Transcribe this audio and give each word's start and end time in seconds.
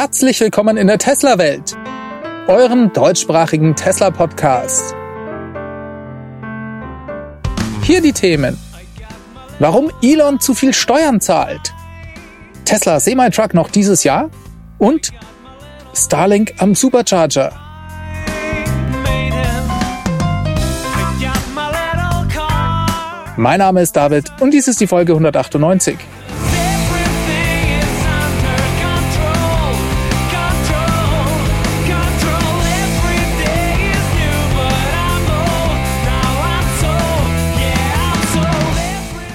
Herzlich 0.00 0.40
willkommen 0.40 0.78
in 0.78 0.86
der 0.86 0.96
Tesla-Welt, 0.96 1.76
eurem 2.48 2.90
deutschsprachigen 2.90 3.76
Tesla-Podcast. 3.76 4.94
Hier 7.82 8.00
die 8.00 8.14
Themen. 8.14 8.56
Warum 9.58 9.90
Elon 10.02 10.40
zu 10.40 10.54
viel 10.54 10.72
Steuern 10.72 11.20
zahlt. 11.20 11.74
Tesla 12.64 12.98
Semi-Truck 12.98 13.52
noch 13.52 13.68
dieses 13.68 14.02
Jahr 14.02 14.30
und 14.78 15.10
Starlink 15.92 16.54
am 16.56 16.74
Supercharger. 16.74 17.52
Mein 23.36 23.58
Name 23.58 23.82
ist 23.82 23.94
David 23.94 24.32
und 24.40 24.52
dies 24.52 24.66
ist 24.66 24.80
die 24.80 24.86
Folge 24.86 25.12
198. 25.12 25.98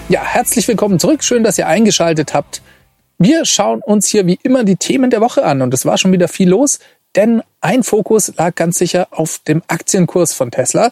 Ja, 0.07 0.23
herzlich 0.23 0.67
willkommen 0.67 0.99
zurück. 0.99 1.23
Schön, 1.23 1.43
dass 1.43 1.57
ihr 1.57 1.65
eingeschaltet 1.65 2.35
habt. 2.35 2.61
Wir 3.17 3.43
schauen 3.43 3.81
uns 3.81 4.07
hier 4.07 4.27
wie 4.27 4.37
immer 4.43 4.63
die 4.63 4.75
Themen 4.75 5.09
der 5.09 5.19
Woche 5.19 5.43
an 5.43 5.63
und 5.63 5.73
es 5.73 5.83
war 5.83 5.97
schon 5.97 6.11
wieder 6.11 6.27
viel 6.27 6.47
los, 6.47 6.77
denn 7.15 7.41
ein 7.59 7.81
Fokus 7.81 8.31
lag 8.37 8.53
ganz 8.53 8.77
sicher 8.77 9.07
auf 9.09 9.39
dem 9.39 9.63
Aktienkurs 9.67 10.33
von 10.33 10.51
Tesla. 10.51 10.91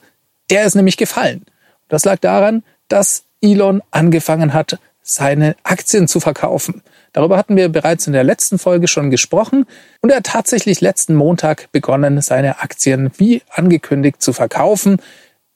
Der 0.50 0.66
ist 0.66 0.74
nämlich 0.74 0.98
gefallen. 0.98 1.46
Das 1.90 2.06
lag 2.06 2.18
daran, 2.22 2.64
dass 2.88 3.26
Elon 3.40 3.84
angefangen 3.92 4.52
hat, 4.52 4.80
seine 5.04 5.58
Aktien 5.62 6.08
zu 6.08 6.20
verkaufen. 6.20 6.82
Darüber 7.12 7.38
hatten 7.38 7.56
wir 7.56 7.70
bereits 7.70 8.08
in 8.08 8.14
der 8.14 8.24
letzten 8.24 8.58
Folge 8.58 8.88
schon 8.88 9.12
gesprochen 9.12 9.68
und 10.02 10.10
er 10.10 10.18
hat 10.18 10.26
tatsächlich 10.26 10.82
letzten 10.82 11.14
Montag 11.14 11.72
begonnen, 11.72 12.20
seine 12.22 12.62
Aktien 12.62 13.12
wie 13.18 13.44
angekündigt 13.52 14.24
zu 14.24 14.34
verkaufen. 14.34 15.00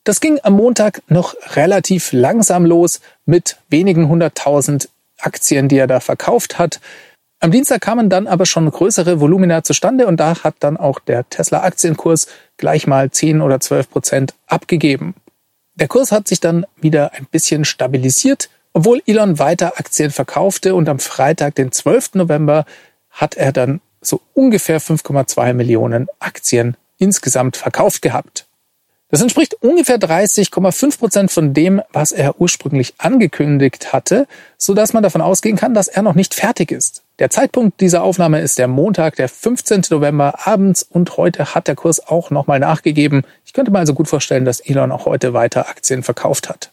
Das 0.08 0.22
ging 0.22 0.40
am 0.44 0.54
Montag 0.54 1.02
noch 1.10 1.36
relativ 1.58 2.14
langsam 2.14 2.66
los 2.66 3.02
mit 3.26 3.58
wenigen 3.70 4.08
hunderttausend 4.08 4.88
Aktien, 5.18 5.68
die 5.68 5.78
er 5.78 5.88
da 5.88 6.00
verkauft 6.00 6.58
hat. 6.58 6.80
Am 7.42 7.52
Dienstag 7.52 7.82
kamen 7.82 8.10
dann 8.10 8.26
aber 8.26 8.46
schon 8.46 8.72
größere 8.72 9.20
Volumina 9.20 9.66
zustande 9.66 10.08
und 10.08 10.18
da 10.18 10.46
hat 10.46 10.56
dann 10.62 10.78
auch 10.78 11.00
der 11.00 11.28
Tesla-Aktienkurs 11.30 12.28
gleich 12.56 12.88
mal 12.88 13.12
10 13.12 13.42
oder 13.42 13.60
12 13.60 13.90
Prozent 13.90 14.34
abgegeben. 14.46 15.14
Der 15.76 15.90
Kurs 15.90 16.14
hat 16.14 16.30
sich 16.30 16.40
dann 16.40 16.66
wieder 16.78 17.12
ein 17.12 17.28
bisschen 17.30 17.66
stabilisiert, 17.66 18.50
obwohl 18.72 19.02
Elon 19.08 19.40
weiter 19.40 19.74
Aktien 19.76 20.12
verkaufte 20.12 20.74
und 20.74 20.88
am 20.88 21.00
Freitag, 21.00 21.56
den 21.56 21.74
12. 21.74 22.14
November, 22.14 22.64
hat 23.10 23.36
er 23.36 23.52
dann 23.52 23.82
so 24.00 24.22
ungefähr 24.34 24.80
5,2 24.80 25.52
Millionen 25.52 26.08
Aktien 26.20 26.78
insgesamt 26.98 27.58
verkauft 27.58 28.02
gehabt. 28.02 28.47
Das 29.10 29.22
entspricht 29.22 29.54
ungefähr 29.62 29.98
30,5 30.00 31.00
Prozent 31.00 31.32
von 31.32 31.54
dem, 31.54 31.82
was 31.94 32.12
er 32.12 32.42
ursprünglich 32.42 32.96
angekündigt 32.98 33.94
hatte, 33.94 34.28
so 34.58 34.74
dass 34.74 34.92
man 34.92 35.02
davon 35.02 35.22
ausgehen 35.22 35.56
kann, 35.56 35.74
dass 35.74 35.88
er 35.88 36.02
noch 36.02 36.14
nicht 36.14 36.34
fertig 36.34 36.74
ist. 36.74 37.04
Der 37.20 37.30
Zeitpunkt 37.30 37.80
dieser 37.80 38.04
Aufnahme 38.04 38.42
ist 38.42 38.58
der 38.58 38.68
Montag, 38.68 39.16
der 39.16 39.30
15. 39.30 39.84
November 39.90 40.46
abends 40.46 40.84
und 40.84 41.16
heute 41.16 41.56
hat 41.56 41.70
der 41.70 41.76
Kurs 41.76 42.06
auch 42.06 42.32
nochmal 42.32 42.60
nachgegeben. 42.60 43.24
Ich 43.46 43.54
könnte 43.54 43.72
mir 43.72 43.80
also 43.80 43.94
gut 43.94 44.10
vorstellen, 44.10 44.44
dass 44.44 44.60
Elon 44.60 44.92
auch 44.92 45.06
heute 45.06 45.34
weiter 45.34 45.70
Aktien 45.70 46.04
verkauft 46.04 46.50
hat. 46.50 46.72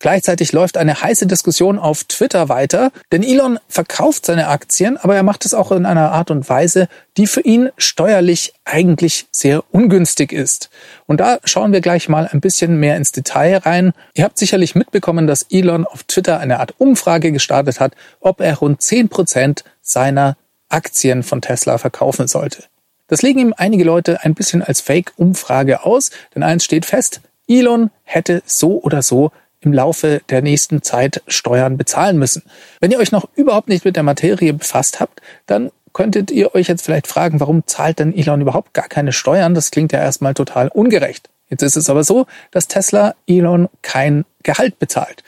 Gleichzeitig 0.00 0.52
läuft 0.52 0.78
eine 0.78 1.02
heiße 1.02 1.26
Diskussion 1.26 1.78
auf 1.78 2.04
Twitter 2.04 2.48
weiter, 2.48 2.90
denn 3.12 3.22
Elon 3.22 3.58
verkauft 3.68 4.24
seine 4.24 4.48
Aktien, 4.48 4.96
aber 4.96 5.14
er 5.14 5.22
macht 5.22 5.44
es 5.44 5.52
auch 5.52 5.70
in 5.72 5.84
einer 5.84 6.12
Art 6.12 6.30
und 6.30 6.48
Weise, 6.48 6.88
die 7.18 7.26
für 7.26 7.42
ihn 7.42 7.68
steuerlich 7.76 8.54
eigentlich 8.64 9.26
sehr 9.30 9.62
ungünstig 9.72 10.32
ist. 10.32 10.70
Und 11.04 11.20
da 11.20 11.38
schauen 11.44 11.72
wir 11.72 11.82
gleich 11.82 12.08
mal 12.08 12.26
ein 12.32 12.40
bisschen 12.40 12.80
mehr 12.80 12.96
ins 12.96 13.12
Detail 13.12 13.58
rein. 13.58 13.92
Ihr 14.14 14.24
habt 14.24 14.38
sicherlich 14.38 14.74
mitbekommen, 14.74 15.26
dass 15.26 15.44
Elon 15.50 15.84
auf 15.84 16.04
Twitter 16.04 16.40
eine 16.40 16.60
Art 16.60 16.74
Umfrage 16.78 17.30
gestartet 17.30 17.78
hat, 17.78 17.92
ob 18.20 18.40
er 18.40 18.56
rund 18.56 18.80
10 18.80 19.10
Prozent 19.10 19.64
seiner 19.82 20.38
Aktien 20.70 21.22
von 21.22 21.42
Tesla 21.42 21.76
verkaufen 21.76 22.26
sollte. 22.26 22.64
Das 23.08 23.20
legen 23.20 23.40
ihm 23.40 23.54
einige 23.54 23.84
Leute 23.84 24.24
ein 24.24 24.34
bisschen 24.34 24.62
als 24.62 24.80
Fake-Umfrage 24.80 25.84
aus, 25.84 26.10
denn 26.34 26.42
eins 26.42 26.64
steht 26.64 26.86
fest, 26.86 27.20
Elon 27.46 27.90
hätte 28.04 28.42
so 28.46 28.80
oder 28.80 29.02
so 29.02 29.30
im 29.60 29.72
Laufe 29.72 30.22
der 30.30 30.42
nächsten 30.42 30.82
Zeit 30.82 31.22
Steuern 31.26 31.76
bezahlen 31.76 32.18
müssen. 32.18 32.42
Wenn 32.80 32.90
ihr 32.90 32.98
euch 32.98 33.12
noch 33.12 33.28
überhaupt 33.34 33.68
nicht 33.68 33.84
mit 33.84 33.96
der 33.96 34.02
Materie 34.02 34.52
befasst 34.52 35.00
habt, 35.00 35.20
dann 35.46 35.70
könntet 35.92 36.30
ihr 36.30 36.54
euch 36.54 36.68
jetzt 36.68 36.84
vielleicht 36.84 37.06
fragen, 37.06 37.40
warum 37.40 37.66
zahlt 37.66 37.98
denn 37.98 38.16
Elon 38.16 38.40
überhaupt 38.40 38.74
gar 38.74 38.88
keine 38.88 39.12
Steuern? 39.12 39.54
Das 39.54 39.70
klingt 39.70 39.92
ja 39.92 39.98
erstmal 39.98 40.34
total 40.34 40.68
ungerecht. 40.68 41.28
Jetzt 41.48 41.62
ist 41.62 41.76
es 41.76 41.90
aber 41.90 42.04
so, 42.04 42.26
dass 42.52 42.68
Tesla 42.68 43.14
Elon 43.26 43.68
kein 43.82 44.24
Gehalt 44.42 44.78
bezahlt. 44.78 45.24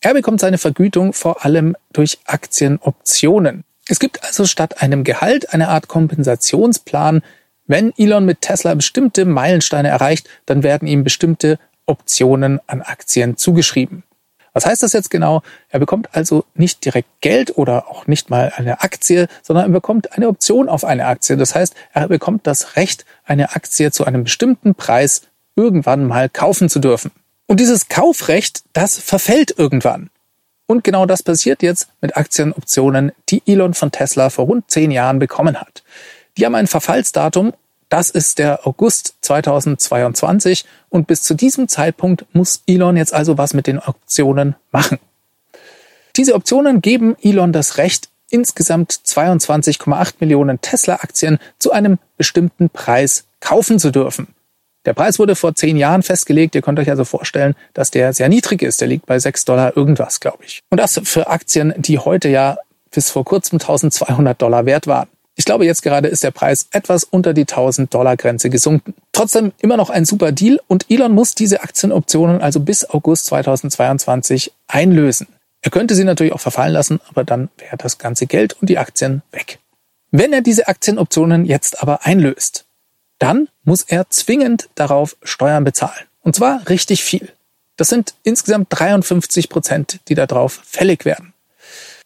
Er 0.00 0.14
bekommt 0.14 0.40
seine 0.40 0.58
Vergütung 0.58 1.12
vor 1.12 1.44
allem 1.44 1.76
durch 1.92 2.18
Aktienoptionen. 2.26 3.64
Es 3.86 4.00
gibt 4.00 4.24
also 4.24 4.46
statt 4.46 4.82
einem 4.82 5.04
Gehalt 5.04 5.54
eine 5.54 5.68
Art 5.68 5.86
Kompensationsplan. 5.86 7.22
Wenn 7.66 7.92
Elon 7.96 8.24
mit 8.24 8.40
Tesla 8.40 8.74
bestimmte 8.74 9.24
Meilensteine 9.24 9.88
erreicht, 9.88 10.28
dann 10.46 10.64
werden 10.64 10.88
ihm 10.88 11.04
bestimmte 11.04 11.58
Optionen 11.86 12.60
an 12.66 12.82
Aktien 12.82 13.36
zugeschrieben. 13.36 14.04
Was 14.54 14.66
heißt 14.66 14.82
das 14.82 14.92
jetzt 14.92 15.10
genau? 15.10 15.42
Er 15.70 15.80
bekommt 15.80 16.14
also 16.14 16.44
nicht 16.54 16.84
direkt 16.84 17.08
Geld 17.20 17.56
oder 17.56 17.88
auch 17.88 18.06
nicht 18.06 18.28
mal 18.28 18.52
eine 18.54 18.82
Aktie, 18.82 19.28
sondern 19.42 19.66
er 19.66 19.72
bekommt 19.72 20.12
eine 20.12 20.28
Option 20.28 20.68
auf 20.68 20.84
eine 20.84 21.06
Aktie. 21.06 21.36
Das 21.36 21.54
heißt, 21.54 21.74
er 21.92 22.08
bekommt 22.08 22.46
das 22.46 22.76
Recht, 22.76 23.06
eine 23.24 23.54
Aktie 23.54 23.90
zu 23.90 24.04
einem 24.04 24.24
bestimmten 24.24 24.74
Preis 24.74 25.22
irgendwann 25.56 26.06
mal 26.06 26.28
kaufen 26.28 26.68
zu 26.68 26.80
dürfen. 26.80 27.12
Und 27.46 27.60
dieses 27.60 27.88
Kaufrecht, 27.88 28.62
das 28.72 28.98
verfällt 28.98 29.54
irgendwann. 29.56 30.10
Und 30.66 30.84
genau 30.84 31.06
das 31.06 31.22
passiert 31.22 31.62
jetzt 31.62 31.88
mit 32.00 32.16
Aktienoptionen, 32.16 33.12
die 33.28 33.42
Elon 33.46 33.74
von 33.74 33.90
Tesla 33.90 34.30
vor 34.30 34.46
rund 34.46 34.70
zehn 34.70 34.90
Jahren 34.90 35.18
bekommen 35.18 35.60
hat. 35.60 35.82
Die 36.36 36.46
haben 36.46 36.54
ein 36.54 36.66
Verfallsdatum 36.66 37.52
das 37.92 38.08
ist 38.08 38.38
der 38.38 38.66
August 38.66 39.16
2022 39.20 40.64
und 40.88 41.06
bis 41.06 41.22
zu 41.22 41.34
diesem 41.34 41.68
Zeitpunkt 41.68 42.24
muss 42.32 42.62
Elon 42.66 42.96
jetzt 42.96 43.12
also 43.12 43.36
was 43.36 43.52
mit 43.52 43.66
den 43.66 43.78
Optionen 43.78 44.54
machen. 44.70 44.98
Diese 46.16 46.34
Optionen 46.34 46.80
geben 46.80 47.16
Elon 47.20 47.52
das 47.52 47.76
Recht, 47.76 48.08
insgesamt 48.30 48.92
22,8 48.92 50.14
Millionen 50.20 50.58
Tesla-Aktien 50.62 51.38
zu 51.58 51.72
einem 51.72 51.98
bestimmten 52.16 52.70
Preis 52.70 53.26
kaufen 53.40 53.78
zu 53.78 53.90
dürfen. 53.90 54.28
Der 54.86 54.94
Preis 54.94 55.18
wurde 55.18 55.36
vor 55.36 55.54
zehn 55.54 55.76
Jahren 55.76 56.02
festgelegt. 56.02 56.54
Ihr 56.54 56.62
könnt 56.62 56.78
euch 56.78 56.88
also 56.88 57.04
vorstellen, 57.04 57.54
dass 57.74 57.90
der 57.90 58.14
sehr 58.14 58.30
niedrig 58.30 58.62
ist. 58.62 58.80
Der 58.80 58.88
liegt 58.88 59.04
bei 59.04 59.18
6 59.18 59.44
Dollar 59.44 59.76
irgendwas, 59.76 60.18
glaube 60.18 60.44
ich. 60.46 60.60
Und 60.70 60.78
das 60.78 60.98
für 61.04 61.28
Aktien, 61.28 61.74
die 61.76 61.98
heute 61.98 62.30
ja 62.30 62.56
bis 62.90 63.10
vor 63.10 63.24
kurzem 63.24 63.60
1200 63.60 64.40
Dollar 64.40 64.64
wert 64.64 64.86
waren. 64.86 65.08
Ich 65.34 65.44
glaube, 65.46 65.64
jetzt 65.64 65.82
gerade 65.82 66.08
ist 66.08 66.22
der 66.22 66.30
Preis 66.30 66.68
etwas 66.72 67.04
unter 67.04 67.32
die 67.32 67.42
1000 67.42 67.92
Dollar 67.92 68.16
Grenze 68.16 68.50
gesunken. 68.50 68.94
Trotzdem 69.12 69.52
immer 69.60 69.76
noch 69.76 69.88
ein 69.88 70.04
super 70.04 70.30
Deal 70.30 70.60
und 70.66 70.90
Elon 70.90 71.12
muss 71.12 71.34
diese 71.34 71.62
Aktienoptionen 71.62 72.42
also 72.42 72.60
bis 72.60 72.88
August 72.88 73.26
2022 73.26 74.52
einlösen. 74.68 75.28
Er 75.62 75.70
könnte 75.70 75.94
sie 75.94 76.04
natürlich 76.04 76.32
auch 76.32 76.40
verfallen 76.40 76.72
lassen, 76.72 77.00
aber 77.08 77.24
dann 77.24 77.48
wäre 77.56 77.76
das 77.76 77.98
ganze 77.98 78.26
Geld 78.26 78.56
und 78.60 78.68
die 78.68 78.78
Aktien 78.78 79.22
weg. 79.30 79.58
Wenn 80.10 80.32
er 80.32 80.42
diese 80.42 80.68
Aktienoptionen 80.68 81.46
jetzt 81.46 81.80
aber 81.80 82.04
einlöst, 82.04 82.66
dann 83.18 83.48
muss 83.64 83.82
er 83.82 84.10
zwingend 84.10 84.68
darauf 84.74 85.16
Steuern 85.22 85.64
bezahlen. 85.64 86.04
Und 86.20 86.36
zwar 86.36 86.68
richtig 86.68 87.04
viel. 87.04 87.32
Das 87.76 87.88
sind 87.88 88.14
insgesamt 88.22 88.66
53 88.70 89.48
Prozent, 89.48 90.00
die 90.08 90.14
darauf 90.14 90.60
fällig 90.64 91.04
werden. 91.04 91.31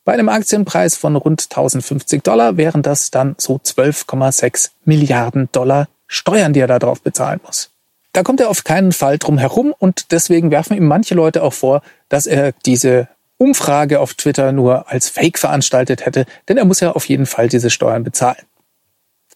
Bei 0.06 0.12
einem 0.12 0.28
Aktienpreis 0.28 0.94
von 0.94 1.16
rund 1.16 1.42
1050 1.50 2.22
Dollar 2.22 2.56
wären 2.56 2.82
das 2.82 3.10
dann 3.10 3.34
so 3.38 3.56
12,6 3.56 4.70
Milliarden 4.84 5.48
Dollar 5.50 5.88
Steuern, 6.06 6.52
die 6.52 6.60
er 6.60 6.68
darauf 6.68 7.02
bezahlen 7.02 7.40
muss. 7.44 7.70
Da 8.12 8.22
kommt 8.22 8.40
er 8.40 8.48
auf 8.48 8.62
keinen 8.62 8.92
Fall 8.92 9.18
drum 9.18 9.36
herum 9.36 9.74
und 9.76 10.12
deswegen 10.12 10.52
werfen 10.52 10.76
ihm 10.76 10.86
manche 10.86 11.16
Leute 11.16 11.42
auch 11.42 11.52
vor, 11.52 11.82
dass 12.08 12.26
er 12.26 12.52
diese 12.64 13.08
Umfrage 13.36 13.98
auf 13.98 14.14
Twitter 14.14 14.52
nur 14.52 14.88
als 14.88 15.08
Fake 15.08 15.40
veranstaltet 15.40 16.06
hätte, 16.06 16.24
denn 16.48 16.56
er 16.56 16.66
muss 16.66 16.78
ja 16.78 16.92
auf 16.92 17.08
jeden 17.08 17.26
Fall 17.26 17.48
diese 17.48 17.68
Steuern 17.68 18.04
bezahlen. 18.04 18.46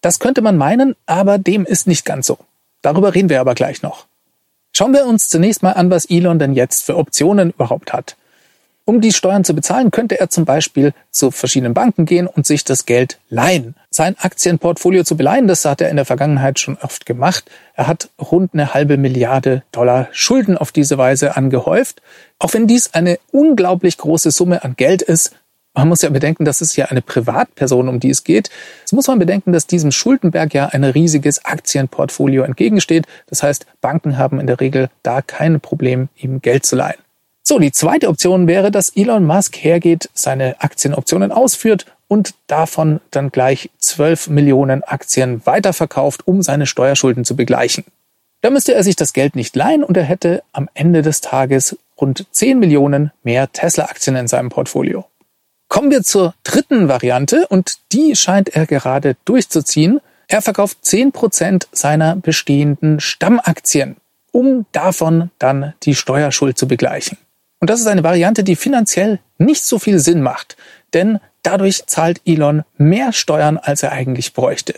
Das 0.03 0.21
könnte 0.21 0.41
man 0.41 0.57
meinen, 0.57 0.95
aber 1.05 1.39
dem 1.39 1.67
ist 1.67 1.89
nicht 1.89 2.05
ganz 2.05 2.29
so. 2.29 2.39
Darüber 2.81 3.13
reden 3.17 3.29
wir 3.29 3.41
aber 3.41 3.57
gleich 3.57 3.83
noch. 3.83 4.07
Schauen 4.73 4.95
wir 4.95 5.05
uns 5.05 5.29
zunächst 5.29 5.65
mal 5.65 5.73
an, 5.73 5.91
was 5.91 6.05
Elon 6.05 6.39
denn 6.39 6.55
jetzt 6.55 6.85
für 6.85 6.97
Optionen 6.97 7.51
überhaupt 7.51 7.93
hat. 7.93 8.17
Um 8.91 9.01
die 9.01 9.13
Steuern 9.13 9.45
zu 9.45 9.55
bezahlen, 9.55 9.93
könnte 9.93 10.19
er 10.19 10.31
zum 10.31 10.45
Beispiel 10.45 10.95
zu 11.13 11.31
verschiedenen 11.31 11.75
Banken 11.75 12.07
gehen 12.07 12.27
und 12.27 12.45
sich 12.45 12.65
das 12.65 12.87
Geld 12.87 13.21
leihen. 13.29 13.77
Sein 13.89 14.17
Aktienportfolio 14.19 15.05
zu 15.05 15.17
beleihen, 15.17 15.47
das 15.47 15.65
hat 15.65 15.81
er 15.81 15.91
in 15.91 15.95
der 15.95 16.05
Vergangenheit 16.05 16.59
schon 16.59 16.77
oft 16.77 17.07
gemacht. 17.07 17.45
Er 17.75 17.87
hat 17.87 18.09
rund 18.21 18.53
eine 18.53 18.75
halbe 18.75 18.97
Milliarde 18.97 19.63
Dollar 19.71 20.09
Schulden 20.11 20.59
auf 20.59 20.73
diese 20.73 20.99
Weise 20.99 21.37
angehäuft. 21.37 22.03
Auch 22.41 22.53
wenn 22.53 22.67
dies 22.67 22.93
eine 22.93 23.21
unglaublich 23.31 23.97
große 23.97 24.33
Summe 24.33 24.65
an 24.65 24.75
Geld 24.75 25.03
ist, 25.03 25.37
Man 25.73 25.87
muss 25.87 26.03
ja 26.03 26.11
bedenken, 26.11 26.45
das 26.45 26.61
ist 26.61 26.75
ja 26.75 26.87
eine 26.87 27.01
Privatperson, 27.01 27.89
um 27.89 28.01
die 28.01 28.11
es 28.11 28.25
geht. 28.25 28.51
So 28.85 28.97
muss 28.97 29.07
man 29.07 29.21
bedenken, 29.21 29.53
dass 29.53 29.69
diesem 29.69 29.93
Schuldenberg 29.93 30.53
ja 30.53 30.67
ein 30.67 30.83
riesiges 30.83 31.45
Aktienportfolio 31.45 32.43
entgegensteht. 32.43 33.07
Das 33.29 33.45
heißt, 33.45 33.67
Banken 33.81 34.19
haben 34.19 34.41
in 34.41 34.49
der 34.49 34.59
Regel 34.59 34.91
da 35.05 35.23
kein 35.23 35.61
Problem, 35.61 36.09
ihm 36.17 36.43
Geld 36.43 36.67
zu 36.67 36.75
leihen. 36.75 36.99
So, 37.43 37.59
die 37.59 37.73
zweite 37.73 38.09
Option 38.09 38.47
wäre, 38.47 38.71
dass 38.71 38.91
Elon 38.91 39.25
Musk 39.25 39.57
hergeht, 39.57 40.11
seine 40.15 40.61
Aktienoptionen 40.61 41.33
ausführt 41.33 41.87
und 42.07 42.35
davon 42.47 43.01
dann 43.11 43.31
gleich 43.31 43.71
12 43.79 44.29
Millionen 44.29 44.83
Aktien 44.83 45.45
weiterverkauft, 45.47 46.27
um 46.27 46.43
seine 46.43 46.67
Steuerschulden 46.67 47.25
zu 47.25 47.37
begleichen. 47.37 47.85
Da 48.41 48.51
müsste 48.51 48.75
er 48.75 48.83
sich 48.83 48.97
das 48.97 49.13
Geld 49.13 49.37
nicht 49.37 49.55
leihen 49.55 49.85
und 49.85 49.97
er 49.97 50.05
hätte 50.05 50.43
am 50.53 50.69
Ende 50.75 51.03
des 51.03 51.21
Tages 51.21 51.77
rund 52.01 52.27
10 52.31 52.59
Millionen 52.59 53.13
mehr 53.23 53.53
Tesla-Aktien 53.53 54.17
in 54.17 54.29
seinem 54.29 54.49
Portfolio. 54.49 55.05
Kommen 55.69 55.91
wir 55.91 56.03
zur 56.03 56.35
dritten 56.43 56.89
Variante 56.89 57.47
und 57.47 57.79
die 57.93 58.17
scheint 58.17 58.49
er 58.49 58.67
gerade 58.67 59.17
durchzuziehen. 59.25 60.01
Er 60.27 60.43
verkauft 60.43 60.79
10% 60.85 61.67
seiner 61.71 62.17
bestehenden 62.17 62.99
Stammaktien, 62.99 63.97
um 64.33 64.67
davon 64.73 65.31
dann 65.39 65.75
die 65.85 65.95
Steuerschuld 65.95 66.59
zu 66.59 66.67
begleichen. 66.67 67.19
Und 67.61 67.71
das 67.71 67.81
ist 67.81 67.87
eine 67.87 68.03
Variante, 68.03 68.43
die 68.43 68.57
finanziell 68.57 69.21
nicht 69.39 69.65
so 69.65 69.79
viel 69.79 69.99
Sinn 69.99 70.23
macht, 70.23 70.57
denn 70.95 71.21
dadurch 71.43 71.87
zahlt 71.87 72.21
Elon 72.25 72.65
mehr 72.77 73.13
Steuern, 73.13 73.59
als 73.59 73.83
er 73.83 73.93
eigentlich 73.93 74.33
bräuchte. 74.33 74.75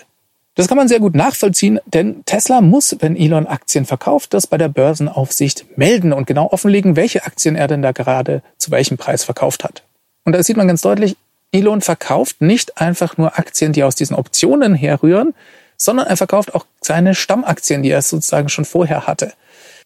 Das 0.54 0.68
kann 0.68 0.76
man 0.76 0.88
sehr 0.88 1.00
gut 1.00 1.14
nachvollziehen, 1.14 1.80
denn 1.86 2.24
Tesla 2.26 2.60
muss, 2.60 2.96
wenn 3.00 3.16
Elon 3.16 3.46
Aktien 3.46 3.86
verkauft, 3.86 4.34
das 4.34 4.46
bei 4.46 4.58
der 4.58 4.68
Börsenaufsicht 4.68 5.78
melden 5.78 6.12
und 6.12 6.26
genau 6.26 6.50
offenlegen, 6.50 6.94
welche 6.94 7.24
Aktien 7.24 7.56
er 7.56 7.68
denn 7.68 7.80
da 7.80 7.92
gerade 7.92 8.42
zu 8.58 8.70
welchem 8.70 8.98
Preis 8.98 9.24
verkauft 9.24 9.64
hat. 9.64 9.82
Und 10.24 10.32
da 10.32 10.42
sieht 10.42 10.58
man 10.58 10.68
ganz 10.68 10.82
deutlich, 10.82 11.16
Elon 11.52 11.80
verkauft 11.80 12.42
nicht 12.42 12.78
einfach 12.78 13.16
nur 13.16 13.38
Aktien, 13.38 13.72
die 13.72 13.84
aus 13.84 13.94
diesen 13.94 14.16
Optionen 14.16 14.74
herrühren, 14.74 15.34
sondern 15.76 16.06
er 16.06 16.16
verkauft 16.16 16.54
auch 16.54 16.66
seine 16.80 17.14
Stammaktien, 17.14 17.82
die 17.82 17.90
er 17.90 18.02
sozusagen 18.02 18.48
schon 18.48 18.64
vorher 18.64 19.06
hatte. 19.06 19.32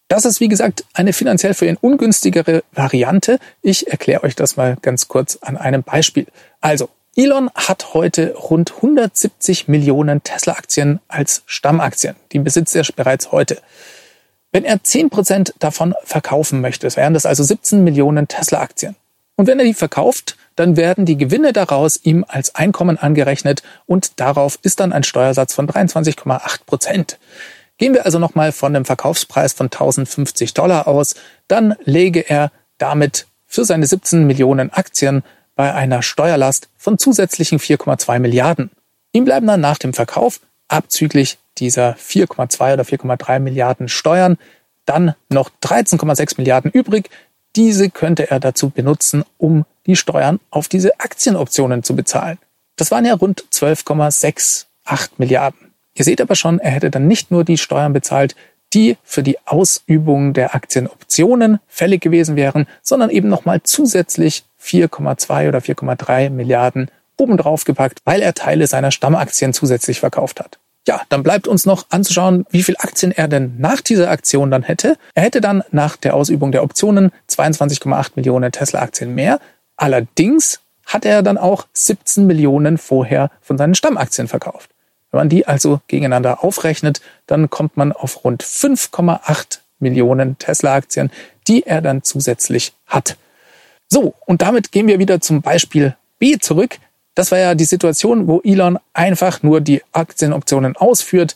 Das 0.07 0.23
ist, 0.23 0.39
wie 0.39 0.47
gesagt, 0.47 0.85
eine 0.93 1.11
finanziell 1.11 1.53
für 1.53 1.65
ihn 1.65 1.77
ungünstigere 1.79 2.63
Variante. 2.71 3.39
Ich 3.61 3.87
erkläre 3.87 4.23
euch 4.23 4.35
das 4.35 4.55
mal 4.55 4.77
ganz 4.81 5.07
kurz 5.07 5.37
an 5.41 5.57
einem 5.57 5.83
Beispiel. 5.83 6.27
Also, 6.61 6.89
Elon 7.15 7.49
hat 7.55 7.93
heute 7.93 8.35
rund 8.35 8.75
170 8.75 9.67
Millionen 9.67 10.23
Tesla-Aktien 10.23 10.99
als 11.07 11.41
Stammaktien. 11.45 12.15
Die 12.31 12.39
besitzt 12.39 12.75
er 12.75 12.85
bereits 12.95 13.31
heute. 13.31 13.57
Wenn 14.51 14.63
er 14.63 14.77
10% 14.77 15.53
davon 15.59 15.93
verkaufen 16.03 16.61
möchte, 16.61 16.95
wären 16.95 17.13
das 17.13 17.25
also 17.25 17.43
17 17.43 17.83
Millionen 17.83 18.27
Tesla-Aktien. 18.27 18.95
Und 19.35 19.47
wenn 19.47 19.59
er 19.59 19.65
die 19.65 19.73
verkauft, 19.73 20.37
dann 20.55 20.77
werden 20.77 21.05
die 21.05 21.17
Gewinne 21.17 21.53
daraus 21.53 21.99
ihm 22.01 22.25
als 22.27 22.55
Einkommen 22.55 22.97
angerechnet 22.97 23.61
und 23.85 24.19
darauf 24.19 24.57
ist 24.63 24.79
dann 24.79 24.93
ein 24.93 25.03
Steuersatz 25.03 25.53
von 25.53 25.67
23,8 25.67 26.65
Prozent. 26.65 27.19
Gehen 27.77 27.93
wir 27.93 28.05
also 28.05 28.19
nochmal 28.19 28.51
von 28.51 28.75
einem 28.75 28.85
Verkaufspreis 28.85 29.53
von 29.53 29.67
1050 29.67 30.53
Dollar 30.53 30.87
aus, 30.87 31.15
dann 31.47 31.75
lege 31.83 32.27
er 32.27 32.51
damit 32.77 33.27
für 33.45 33.65
seine 33.65 33.85
17 33.85 34.25
Millionen 34.25 34.71
Aktien 34.71 35.23
bei 35.55 35.73
einer 35.73 36.01
Steuerlast 36.01 36.69
von 36.77 36.97
zusätzlichen 36.97 37.59
4,2 37.59 38.19
Milliarden. 38.19 38.71
Ihm 39.11 39.25
bleiben 39.25 39.47
dann 39.47 39.61
nach 39.61 39.77
dem 39.77 39.93
Verkauf 39.93 40.39
abzüglich 40.67 41.37
dieser 41.57 41.95
4,2 41.95 42.73
oder 42.73 42.83
4,3 42.83 43.39
Milliarden 43.39 43.89
Steuern 43.89 44.37
dann 44.85 45.15
noch 45.29 45.49
13,6 45.63 46.35
Milliarden 46.37 46.71
übrig. 46.71 47.09
Diese 47.55 47.89
könnte 47.89 48.29
er 48.29 48.39
dazu 48.39 48.69
benutzen, 48.69 49.23
um 49.37 49.65
die 49.85 49.95
Steuern 49.95 50.39
auf 50.49 50.67
diese 50.67 50.99
Aktienoptionen 50.99 51.83
zu 51.83 51.95
bezahlen. 51.95 52.37
Das 52.75 52.91
waren 52.91 53.05
ja 53.05 53.15
rund 53.15 53.43
12,68 53.51 54.65
Milliarden. 55.17 55.66
Ihr 55.97 56.05
seht 56.05 56.21
aber 56.21 56.35
schon, 56.35 56.59
er 56.59 56.71
hätte 56.71 56.91
dann 56.91 57.07
nicht 57.07 57.31
nur 57.31 57.43
die 57.43 57.57
Steuern 57.57 57.91
bezahlt, 57.91 58.35
die 58.73 58.97
für 59.03 59.23
die 59.23 59.37
Ausübung 59.45 60.33
der 60.33 60.53
Aktienoptionen 60.53 61.59
fällig 61.67 62.01
gewesen 62.01 62.35
wären, 62.35 62.67
sondern 62.83 63.09
eben 63.09 63.29
nochmal 63.29 63.61
zusätzlich 63.63 64.45
4,2 64.61 65.47
oder 65.47 65.59
4,3 65.59 66.29
Milliarden 66.29 66.91
obendrauf 67.17 67.63
gepackt, 67.63 68.01
weil 68.05 68.21
er 68.21 68.35
Teile 68.35 68.67
seiner 68.67 68.91
Stammaktien 68.91 69.53
zusätzlich 69.53 69.99
verkauft 69.99 70.39
hat. 70.39 70.59
Ja, 70.87 71.01
dann 71.09 71.23
bleibt 71.23 71.47
uns 71.47 71.65
noch 71.65 71.87
anzuschauen, 71.89 72.45
wie 72.51 72.61
viel 72.61 72.75
Aktien 72.77 73.11
er 73.11 73.27
denn 73.27 73.55
nach 73.57 73.81
dieser 73.81 74.11
Aktion 74.11 74.51
dann 74.51 74.63
hätte. 74.63 74.97
Er 75.15 75.23
hätte 75.23 75.41
dann 75.41 75.63
nach 75.71 75.97
der 75.97 76.13
Ausübung 76.13 76.51
der 76.51 76.63
Optionen 76.63 77.11
22,8 77.29 78.11
Millionen 78.15 78.51
Tesla-Aktien 78.51 79.15
mehr. 79.15 79.39
Allerdings 79.75 80.59
hat 80.85 81.05
er 81.05 81.23
dann 81.23 81.37
auch 81.37 81.65
17 81.73 82.27
Millionen 82.27 82.77
vorher 82.77 83.31
von 83.41 83.57
seinen 83.57 83.75
Stammaktien 83.75 84.27
verkauft. 84.27 84.69
Wenn 85.11 85.19
man 85.19 85.29
die 85.29 85.47
also 85.47 85.81
gegeneinander 85.87 86.43
aufrechnet, 86.43 87.01
dann 87.27 87.49
kommt 87.49 87.77
man 87.77 87.91
auf 87.91 88.23
rund 88.23 88.43
5,8 88.43 89.59
Millionen 89.79 90.37
Tesla-Aktien, 90.37 91.11
die 91.47 91.65
er 91.65 91.81
dann 91.81 92.03
zusätzlich 92.03 92.73
hat. 92.87 93.17
So, 93.87 94.15
und 94.25 94.41
damit 94.41 94.71
gehen 94.71 94.87
wir 94.87 94.99
wieder 94.99 95.21
zum 95.21 95.41
Beispiel 95.41 95.95
B 96.19 96.37
zurück. 96.39 96.77
Das 97.15 97.31
war 97.31 97.39
ja 97.39 97.55
die 97.55 97.65
Situation, 97.65 98.27
wo 98.27 98.41
Elon 98.43 98.79
einfach 98.93 99.43
nur 99.43 99.61
die 99.61 99.81
Aktienoptionen 99.93 100.75
ausführt, 100.75 101.35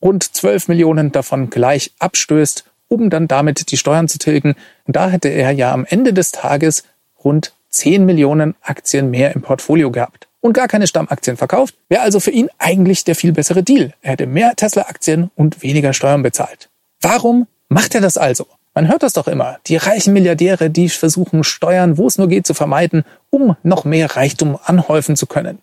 rund 0.00 0.22
12 0.22 0.68
Millionen 0.68 1.10
davon 1.12 1.50
gleich 1.50 1.92
abstößt, 1.98 2.64
um 2.88 3.10
dann 3.10 3.28
damit 3.28 3.70
die 3.72 3.76
Steuern 3.76 4.08
zu 4.08 4.18
tilgen. 4.18 4.54
Und 4.86 4.96
da 4.96 5.10
hätte 5.10 5.28
er 5.28 5.50
ja 5.50 5.72
am 5.72 5.84
Ende 5.84 6.12
des 6.12 6.32
Tages 6.32 6.84
rund 7.22 7.54
10 7.70 8.04
Millionen 8.04 8.54
Aktien 8.62 9.10
mehr 9.10 9.34
im 9.34 9.42
Portfolio 9.42 9.90
gehabt 9.90 10.29
und 10.40 10.52
gar 10.52 10.68
keine 10.68 10.86
Stammaktien 10.86 11.36
verkauft, 11.36 11.74
wäre 11.88 12.02
also 12.02 12.20
für 12.20 12.30
ihn 12.30 12.48
eigentlich 12.58 13.04
der 13.04 13.14
viel 13.14 13.32
bessere 13.32 13.62
Deal. 13.62 13.92
Er 14.02 14.12
hätte 14.12 14.26
mehr 14.26 14.54
Tesla-Aktien 14.56 15.30
und 15.36 15.62
weniger 15.62 15.92
Steuern 15.92 16.22
bezahlt. 16.22 16.68
Warum 17.00 17.46
macht 17.68 17.94
er 17.94 18.00
das 18.00 18.16
also? 18.16 18.46
Man 18.74 18.88
hört 18.88 19.02
das 19.02 19.14
doch 19.14 19.26
immer. 19.26 19.58
Die 19.66 19.76
reichen 19.76 20.12
Milliardäre, 20.12 20.70
die 20.70 20.88
versuchen 20.88 21.42
Steuern, 21.44 21.98
wo 21.98 22.06
es 22.06 22.18
nur 22.18 22.28
geht, 22.28 22.46
zu 22.46 22.54
vermeiden, 22.54 23.04
um 23.30 23.56
noch 23.62 23.84
mehr 23.84 24.16
Reichtum 24.16 24.58
anhäufen 24.62 25.16
zu 25.16 25.26
können. 25.26 25.58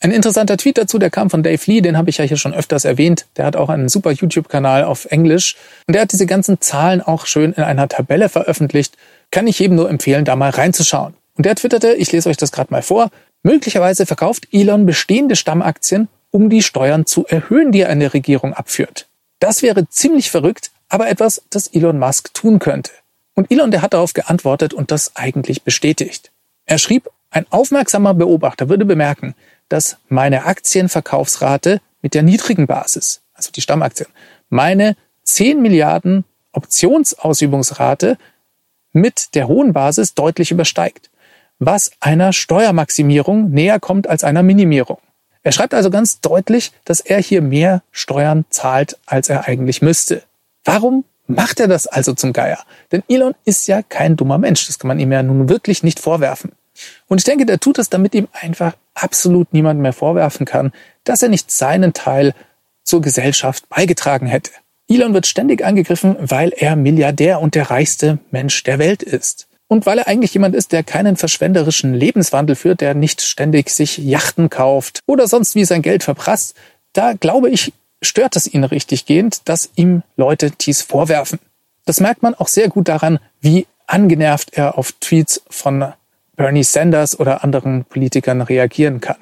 Ein 0.00 0.10
interessanter 0.10 0.58
Tweet 0.58 0.76
dazu, 0.76 0.98
der 0.98 1.08
kam 1.08 1.30
von 1.30 1.42
Dave 1.42 1.62
Lee, 1.66 1.80
den 1.80 1.96
habe 1.96 2.10
ich 2.10 2.18
ja 2.18 2.24
hier 2.24 2.36
schon 2.36 2.52
öfters 2.52 2.84
erwähnt. 2.84 3.26
Der 3.36 3.46
hat 3.46 3.56
auch 3.56 3.70
einen 3.70 3.88
super 3.88 4.10
YouTube-Kanal 4.10 4.84
auf 4.84 5.06
Englisch 5.06 5.56
und 5.86 5.94
der 5.94 6.02
hat 6.02 6.12
diese 6.12 6.26
ganzen 6.26 6.60
Zahlen 6.60 7.00
auch 7.00 7.24
schön 7.24 7.52
in 7.52 7.62
einer 7.62 7.88
Tabelle 7.88 8.28
veröffentlicht. 8.28 8.96
Kann 9.30 9.46
ich 9.46 9.58
jedem 9.58 9.76
nur 9.76 9.88
empfehlen, 9.88 10.26
da 10.26 10.36
mal 10.36 10.50
reinzuschauen. 10.50 11.14
Und 11.36 11.46
der 11.46 11.54
twitterte, 11.54 11.94
ich 11.94 12.12
lese 12.12 12.28
euch 12.28 12.36
das 12.36 12.52
gerade 12.52 12.72
mal 12.72 12.82
vor, 12.82 13.10
möglicherweise 13.44 14.06
verkauft 14.06 14.48
Elon 14.50 14.86
bestehende 14.86 15.36
Stammaktien, 15.36 16.08
um 16.32 16.50
die 16.50 16.62
Steuern 16.62 17.06
zu 17.06 17.24
erhöhen, 17.26 17.70
die 17.70 17.84
eine 17.84 18.12
Regierung 18.12 18.54
abführt. 18.54 19.06
Das 19.38 19.62
wäre 19.62 19.88
ziemlich 19.88 20.32
verrückt, 20.32 20.72
aber 20.88 21.08
etwas, 21.08 21.42
das 21.50 21.68
Elon 21.68 22.00
Musk 22.00 22.34
tun 22.34 22.58
könnte. 22.58 22.90
Und 23.34 23.50
Elon, 23.50 23.70
der 23.70 23.82
hat 23.82 23.94
darauf 23.94 24.12
geantwortet 24.12 24.74
und 24.74 24.90
das 24.90 25.14
eigentlich 25.14 25.62
bestätigt. 25.62 26.32
Er 26.66 26.78
schrieb, 26.78 27.08
ein 27.30 27.46
aufmerksamer 27.50 28.14
Beobachter 28.14 28.68
würde 28.68 28.84
bemerken, 28.84 29.34
dass 29.68 29.96
meine 30.08 30.44
Aktienverkaufsrate 30.44 31.80
mit 32.00 32.14
der 32.14 32.22
niedrigen 32.22 32.66
Basis, 32.66 33.22
also 33.34 33.50
die 33.50 33.60
Stammaktien, 33.60 34.08
meine 34.48 34.96
10 35.24 35.60
Milliarden 35.60 36.24
Optionsausübungsrate 36.52 38.18
mit 38.92 39.34
der 39.34 39.48
hohen 39.48 39.72
Basis 39.72 40.14
deutlich 40.14 40.50
übersteigt, 40.52 41.10
was 41.58 41.92
einer 42.00 42.32
Steuermaximierung 42.32 43.50
näher 43.50 43.80
kommt 43.80 44.08
als 44.08 44.24
einer 44.24 44.42
Minimierung. 44.42 44.98
Er 45.42 45.52
schreibt 45.52 45.74
also 45.74 45.90
ganz 45.90 46.20
deutlich, 46.20 46.72
dass 46.84 47.00
er 47.00 47.20
hier 47.20 47.42
mehr 47.42 47.82
Steuern 47.92 48.44
zahlt, 48.48 48.98
als 49.06 49.28
er 49.28 49.46
eigentlich 49.46 49.82
müsste. 49.82 50.22
Warum 50.64 51.04
macht 51.26 51.60
er 51.60 51.68
das 51.68 51.86
also 51.86 52.14
zum 52.14 52.32
Geier? 52.32 52.58
Denn 52.92 53.02
Elon 53.08 53.34
ist 53.44 53.66
ja 53.68 53.82
kein 53.82 54.16
dummer 54.16 54.38
Mensch. 54.38 54.66
Das 54.66 54.78
kann 54.78 54.88
man 54.88 54.98
ihm 54.98 55.12
ja 55.12 55.22
nun 55.22 55.48
wirklich 55.48 55.82
nicht 55.82 56.00
vorwerfen. 56.00 56.52
Und 57.06 57.18
ich 57.18 57.24
denke, 57.24 57.46
der 57.46 57.60
tut 57.60 57.78
es, 57.78 57.90
damit 57.90 58.14
ihm 58.14 58.28
einfach 58.32 58.74
absolut 58.94 59.52
niemand 59.52 59.80
mehr 59.80 59.92
vorwerfen 59.92 60.46
kann, 60.46 60.72
dass 61.04 61.22
er 61.22 61.28
nicht 61.28 61.50
seinen 61.50 61.92
Teil 61.92 62.34
zur 62.82 63.02
Gesellschaft 63.02 63.68
beigetragen 63.68 64.26
hätte. 64.26 64.50
Elon 64.88 65.14
wird 65.14 65.26
ständig 65.26 65.64
angegriffen, 65.64 66.16
weil 66.20 66.52
er 66.54 66.76
Milliardär 66.76 67.40
und 67.40 67.54
der 67.54 67.70
reichste 67.70 68.18
Mensch 68.30 68.62
der 68.64 68.78
Welt 68.78 69.02
ist. 69.02 69.46
Und 69.68 69.86
weil 69.86 69.98
er 69.98 70.08
eigentlich 70.08 70.34
jemand 70.34 70.54
ist, 70.54 70.72
der 70.72 70.82
keinen 70.82 71.16
verschwenderischen 71.16 71.94
Lebenswandel 71.94 72.54
führt, 72.54 72.80
der 72.80 72.94
nicht 72.94 73.22
ständig 73.22 73.70
sich 73.70 73.98
Yachten 73.98 74.50
kauft 74.50 75.00
oder 75.06 75.26
sonst 75.26 75.54
wie 75.54 75.64
sein 75.64 75.82
Geld 75.82 76.02
verprasst, 76.02 76.54
da 76.92 77.14
glaube 77.14 77.50
ich, 77.50 77.72
stört 78.02 78.36
es 78.36 78.46
ihn 78.46 78.64
richtig 78.64 79.06
gehend, 79.06 79.48
dass 79.48 79.70
ihm 79.74 80.02
Leute 80.16 80.50
dies 80.50 80.82
vorwerfen. 80.82 81.38
Das 81.86 82.00
merkt 82.00 82.22
man 82.22 82.34
auch 82.34 82.48
sehr 82.48 82.68
gut 82.68 82.88
daran, 82.88 83.18
wie 83.40 83.66
angenervt 83.86 84.50
er 84.52 84.78
auf 84.78 84.92
Tweets 84.92 85.42
von 85.48 85.92
Bernie 86.36 86.64
Sanders 86.64 87.18
oder 87.18 87.44
anderen 87.44 87.84
Politikern 87.84 88.40
reagieren 88.40 89.00
kann. 89.00 89.16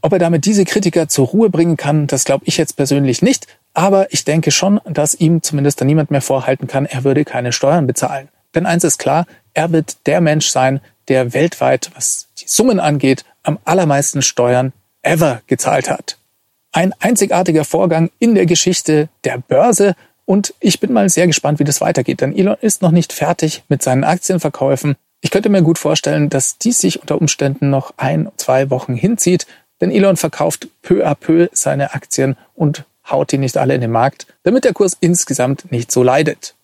Ob 0.00 0.12
er 0.12 0.18
damit 0.18 0.46
diese 0.46 0.64
Kritiker 0.64 1.08
zur 1.08 1.28
Ruhe 1.28 1.48
bringen 1.48 1.76
kann, 1.76 2.06
das 2.06 2.24
glaube 2.24 2.44
ich 2.46 2.56
jetzt 2.56 2.76
persönlich 2.76 3.22
nicht, 3.22 3.46
aber 3.72 4.12
ich 4.12 4.24
denke 4.24 4.50
schon, 4.50 4.80
dass 4.84 5.14
ihm 5.14 5.42
zumindest 5.42 5.80
dann 5.80 5.86
niemand 5.86 6.10
mehr 6.10 6.20
vorhalten 6.20 6.66
kann, 6.66 6.86
er 6.86 7.04
würde 7.04 7.24
keine 7.24 7.52
Steuern 7.52 7.86
bezahlen. 7.86 8.28
Denn 8.54 8.66
eins 8.66 8.84
ist 8.84 8.98
klar, 8.98 9.26
er 9.54 9.72
wird 9.72 10.06
der 10.06 10.20
Mensch 10.20 10.48
sein, 10.48 10.80
der 11.08 11.32
weltweit, 11.32 11.90
was 11.94 12.28
die 12.38 12.46
Summen 12.46 12.80
angeht, 12.80 13.24
am 13.42 13.58
allermeisten 13.64 14.22
Steuern 14.22 14.72
ever 15.02 15.42
gezahlt 15.46 15.90
hat. 15.90 16.16
Ein 16.72 16.94
einzigartiger 17.00 17.64
Vorgang 17.64 18.10
in 18.18 18.34
der 18.34 18.46
Geschichte 18.46 19.08
der 19.24 19.38
Börse 19.38 19.94
und 20.24 20.54
ich 20.60 20.80
bin 20.80 20.92
mal 20.92 21.08
sehr 21.08 21.26
gespannt, 21.26 21.58
wie 21.58 21.64
das 21.64 21.80
weitergeht, 21.80 22.20
denn 22.20 22.36
Elon 22.36 22.56
ist 22.60 22.82
noch 22.82 22.92
nicht 22.92 23.12
fertig 23.12 23.64
mit 23.68 23.82
seinen 23.82 24.04
Aktienverkäufen. 24.04 24.96
Ich 25.20 25.30
könnte 25.30 25.48
mir 25.48 25.62
gut 25.62 25.78
vorstellen, 25.78 26.30
dass 26.30 26.58
dies 26.58 26.78
sich 26.78 27.00
unter 27.00 27.20
Umständen 27.20 27.70
noch 27.70 27.94
ein, 27.96 28.30
zwei 28.36 28.70
Wochen 28.70 28.94
hinzieht, 28.94 29.46
denn 29.80 29.90
Elon 29.90 30.16
verkauft 30.16 30.68
peu 30.80 31.04
à 31.06 31.14
peu 31.14 31.48
seine 31.52 31.94
Aktien 31.94 32.36
und 32.54 32.84
haut 33.10 33.32
die 33.32 33.38
nicht 33.38 33.56
alle 33.56 33.74
in 33.74 33.80
den 33.80 33.90
Markt, 33.90 34.26
damit 34.44 34.64
der 34.64 34.72
Kurs 34.72 34.96
insgesamt 35.00 35.70
nicht 35.70 35.90
so 35.90 36.02
leidet. 36.02 36.54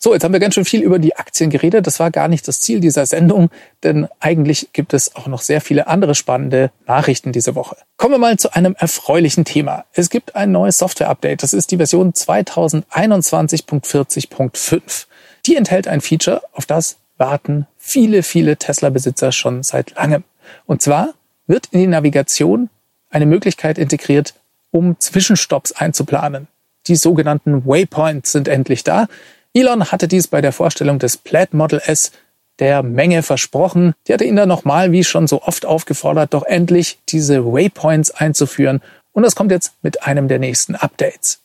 So, 0.00 0.14
jetzt 0.14 0.22
haben 0.22 0.32
wir 0.32 0.38
ganz 0.38 0.54
schön 0.54 0.64
viel 0.64 0.82
über 0.82 1.00
die 1.00 1.16
Aktien 1.16 1.50
geredet. 1.50 1.88
Das 1.88 1.98
war 1.98 2.12
gar 2.12 2.28
nicht 2.28 2.46
das 2.46 2.60
Ziel 2.60 2.78
dieser 2.78 3.04
Sendung, 3.04 3.50
denn 3.82 4.06
eigentlich 4.20 4.68
gibt 4.72 4.94
es 4.94 5.16
auch 5.16 5.26
noch 5.26 5.42
sehr 5.42 5.60
viele 5.60 5.88
andere 5.88 6.14
spannende 6.14 6.70
Nachrichten 6.86 7.32
diese 7.32 7.56
Woche. 7.56 7.76
Kommen 7.96 8.14
wir 8.14 8.18
mal 8.18 8.38
zu 8.38 8.54
einem 8.54 8.76
erfreulichen 8.78 9.44
Thema. 9.44 9.86
Es 9.92 10.08
gibt 10.08 10.36
ein 10.36 10.52
neues 10.52 10.78
Software-Update. 10.78 11.42
Das 11.42 11.52
ist 11.52 11.72
die 11.72 11.78
Version 11.78 12.12
2021.40.5. 12.12 15.06
Die 15.46 15.56
enthält 15.56 15.88
ein 15.88 16.00
Feature, 16.00 16.42
auf 16.52 16.64
das 16.64 16.98
warten 17.16 17.66
viele, 17.76 18.22
viele 18.22 18.56
Tesla-Besitzer 18.56 19.32
schon 19.32 19.64
seit 19.64 19.96
langem. 19.96 20.22
Und 20.66 20.80
zwar 20.80 21.14
wird 21.48 21.66
in 21.72 21.80
die 21.80 21.88
Navigation 21.88 22.70
eine 23.10 23.26
Möglichkeit 23.26 23.78
integriert, 23.78 24.34
um 24.70 25.00
Zwischenstopps 25.00 25.72
einzuplanen. 25.72 26.46
Die 26.86 26.96
sogenannten 26.96 27.66
Waypoints 27.66 28.32
sind 28.32 28.46
endlich 28.46 28.84
da. 28.84 29.08
Elon 29.58 29.90
hatte 29.90 30.06
dies 30.06 30.28
bei 30.28 30.40
der 30.40 30.52
Vorstellung 30.52 30.98
des 30.98 31.16
Plaid 31.16 31.52
Model 31.52 31.80
S 31.84 32.12
der 32.60 32.82
Menge 32.82 33.22
versprochen. 33.22 33.94
Die 34.06 34.12
hatte 34.12 34.24
ihn 34.24 34.36
dann 34.36 34.48
nochmal, 34.48 34.92
wie 34.92 35.02
schon 35.02 35.26
so 35.26 35.42
oft 35.42 35.66
aufgefordert, 35.66 36.34
doch 36.34 36.44
endlich 36.44 36.98
diese 37.08 37.44
Waypoints 37.44 38.10
einzuführen. 38.12 38.80
Und 39.12 39.24
das 39.24 39.34
kommt 39.34 39.50
jetzt 39.50 39.72
mit 39.82 40.04
einem 40.04 40.28
der 40.28 40.38
nächsten 40.38 40.76
Updates. 40.76 41.40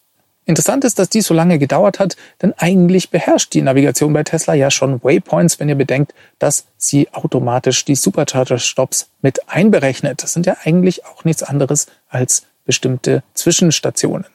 Interessant 0.45 0.83
ist, 0.83 0.99
dass 0.99 1.09
dies 1.09 1.25
so 1.25 1.33
lange 1.33 1.57
gedauert 1.57 1.99
hat, 1.99 2.17
denn 2.41 2.53
eigentlich 2.57 3.09
beherrscht 3.09 3.53
die 3.53 3.61
Navigation 3.61 4.11
bei 4.11 4.23
Tesla 4.23 4.53
ja 4.53 4.69
schon 4.69 5.01
Waypoints, 5.01 5.59
wenn 5.59 5.69
ihr 5.69 5.75
bedenkt, 5.75 6.13
dass 6.37 6.65
sie 6.77 7.07
automatisch 7.13 7.85
die 7.85 7.95
Supercharger-Stops 7.95 9.09
mit 9.21 9.49
einberechnet. 9.49 10.21
Das 10.21 10.33
sind 10.33 10.45
ja 10.45 10.57
eigentlich 10.63 11.05
auch 11.05 11.23
nichts 11.23 11.43
anderes 11.43 11.87
als 12.09 12.43
bestimmte 12.65 13.23
Zwischenstationen. 13.33 14.25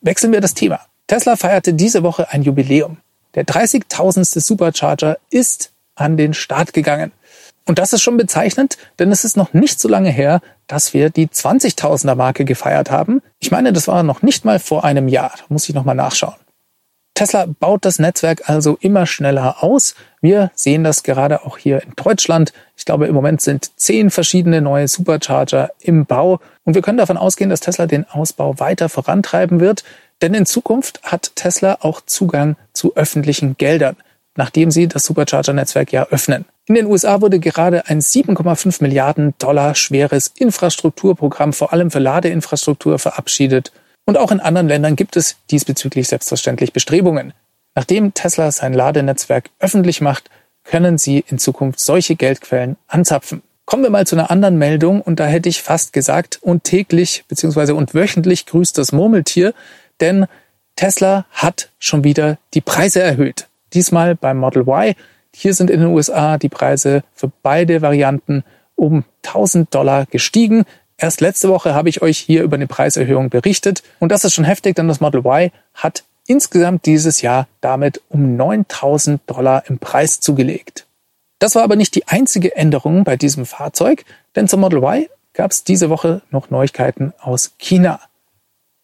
Wechseln 0.00 0.32
wir 0.32 0.40
das 0.40 0.54
Thema. 0.54 0.80
Tesla 1.06 1.36
feierte 1.36 1.74
diese 1.74 2.02
Woche 2.02 2.30
ein 2.30 2.42
Jubiläum. 2.42 2.96
Der 3.34 3.44
30.000. 3.44 4.40
Supercharger 4.40 5.18
ist 5.30 5.72
an 5.94 6.16
den 6.16 6.34
Start 6.34 6.72
gegangen. 6.72 7.12
Und 7.66 7.78
das 7.78 7.92
ist 7.92 8.02
schon 8.02 8.16
bezeichnend, 8.16 8.76
denn 8.98 9.10
es 9.10 9.24
ist 9.24 9.36
noch 9.36 9.54
nicht 9.54 9.80
so 9.80 9.88
lange 9.88 10.10
her, 10.10 10.40
dass 10.66 10.92
wir 10.92 11.10
die 11.10 11.28
20.000er 11.28 12.14
Marke 12.14 12.44
gefeiert 12.44 12.90
haben. 12.90 13.22
Ich 13.40 13.50
meine, 13.50 13.72
das 13.72 13.88
war 13.88 14.02
noch 14.02 14.22
nicht 14.22 14.44
mal 14.44 14.58
vor 14.58 14.84
einem 14.84 15.08
Jahr. 15.08 15.32
Da 15.36 15.44
muss 15.48 15.68
ich 15.68 15.74
nochmal 15.74 15.94
nachschauen. 15.94 16.34
Tesla 17.14 17.46
baut 17.46 17.84
das 17.84 18.00
Netzwerk 18.00 18.50
also 18.50 18.76
immer 18.80 19.06
schneller 19.06 19.62
aus. 19.62 19.94
Wir 20.20 20.50
sehen 20.56 20.82
das 20.82 21.04
gerade 21.04 21.46
auch 21.46 21.58
hier 21.58 21.80
in 21.82 21.92
Deutschland. 21.94 22.52
Ich 22.76 22.84
glaube, 22.84 23.06
im 23.06 23.14
Moment 23.14 23.40
sind 23.40 23.70
zehn 23.76 24.10
verschiedene 24.10 24.60
neue 24.60 24.88
Supercharger 24.88 25.70
im 25.80 26.06
Bau. 26.06 26.40
Und 26.64 26.74
wir 26.74 26.82
können 26.82 26.98
davon 26.98 27.16
ausgehen, 27.16 27.50
dass 27.50 27.60
Tesla 27.60 27.86
den 27.86 28.04
Ausbau 28.10 28.58
weiter 28.58 28.88
vorantreiben 28.88 29.60
wird. 29.60 29.84
Denn 30.24 30.32
in 30.32 30.46
Zukunft 30.46 31.02
hat 31.02 31.32
Tesla 31.36 31.76
auch 31.82 32.00
Zugang 32.00 32.56
zu 32.72 32.96
öffentlichen 32.96 33.58
Geldern, 33.58 33.94
nachdem 34.36 34.70
sie 34.70 34.88
das 34.88 35.04
Supercharger-Netzwerk 35.04 35.92
ja 35.92 36.06
öffnen. 36.06 36.46
In 36.64 36.76
den 36.76 36.86
USA 36.86 37.20
wurde 37.20 37.40
gerade 37.40 37.88
ein 37.88 38.00
7,5 38.00 38.82
Milliarden 38.82 39.34
Dollar 39.36 39.74
schweres 39.74 40.32
Infrastrukturprogramm 40.34 41.52
vor 41.52 41.74
allem 41.74 41.90
für 41.90 41.98
Ladeinfrastruktur 41.98 42.98
verabschiedet. 42.98 43.70
Und 44.06 44.16
auch 44.16 44.32
in 44.32 44.40
anderen 44.40 44.68
Ländern 44.68 44.96
gibt 44.96 45.16
es 45.16 45.36
diesbezüglich 45.50 46.08
selbstverständlich 46.08 46.72
Bestrebungen. 46.72 47.34
Nachdem 47.74 48.14
Tesla 48.14 48.50
sein 48.50 48.72
Ladenetzwerk 48.72 49.50
öffentlich 49.58 50.00
macht, 50.00 50.30
können 50.62 50.96
sie 50.96 51.22
in 51.28 51.38
Zukunft 51.38 51.80
solche 51.80 52.16
Geldquellen 52.16 52.78
anzapfen. 52.86 53.42
Kommen 53.66 53.82
wir 53.82 53.90
mal 53.90 54.06
zu 54.06 54.16
einer 54.16 54.30
anderen 54.30 54.56
Meldung 54.56 55.02
und 55.02 55.20
da 55.20 55.26
hätte 55.26 55.50
ich 55.50 55.62
fast 55.62 55.92
gesagt, 55.92 56.38
und 56.42 56.64
täglich 56.64 57.24
bzw. 57.28 57.72
und 57.72 57.94
wöchentlich 57.94 58.46
grüßt 58.46 58.76
das 58.78 58.92
Murmeltier, 58.92 59.52
denn 60.00 60.26
Tesla 60.76 61.26
hat 61.30 61.70
schon 61.78 62.04
wieder 62.04 62.38
die 62.54 62.60
Preise 62.60 63.02
erhöht. 63.02 63.48
Diesmal 63.72 64.14
beim 64.14 64.38
Model 64.38 64.62
Y. 64.62 64.94
Hier 65.34 65.54
sind 65.54 65.70
in 65.70 65.80
den 65.80 65.90
USA 65.90 66.38
die 66.38 66.48
Preise 66.48 67.02
für 67.12 67.30
beide 67.42 67.82
Varianten 67.82 68.44
um 68.76 69.04
1000 69.24 69.74
Dollar 69.74 70.06
gestiegen. 70.06 70.64
Erst 70.96 71.20
letzte 71.20 71.48
Woche 71.48 71.74
habe 71.74 71.88
ich 71.88 72.02
euch 72.02 72.18
hier 72.18 72.42
über 72.42 72.56
eine 72.56 72.66
Preiserhöhung 72.66 73.30
berichtet 73.30 73.82
und 73.98 74.10
das 74.12 74.24
ist 74.24 74.34
schon 74.34 74.44
heftig, 74.44 74.76
denn 74.76 74.88
das 74.88 75.00
Model 75.00 75.20
Y 75.20 75.50
hat 75.74 76.04
insgesamt 76.26 76.86
dieses 76.86 77.20
Jahr 77.20 77.48
damit 77.60 78.00
um 78.08 78.36
9000 78.36 79.20
Dollar 79.26 79.64
im 79.68 79.78
Preis 79.78 80.20
zugelegt. 80.20 80.86
Das 81.38 81.54
war 81.54 81.62
aber 81.62 81.76
nicht 81.76 81.94
die 81.94 82.06
einzige 82.08 82.56
Änderung 82.56 83.04
bei 83.04 83.16
diesem 83.16 83.44
Fahrzeug, 83.44 84.04
denn 84.36 84.48
zum 84.48 84.60
Model 84.60 84.78
Y 84.78 85.06
gab 85.34 85.50
es 85.50 85.64
diese 85.64 85.90
Woche 85.90 86.22
noch 86.30 86.50
Neuigkeiten 86.50 87.12
aus 87.20 87.54
China. 87.58 88.00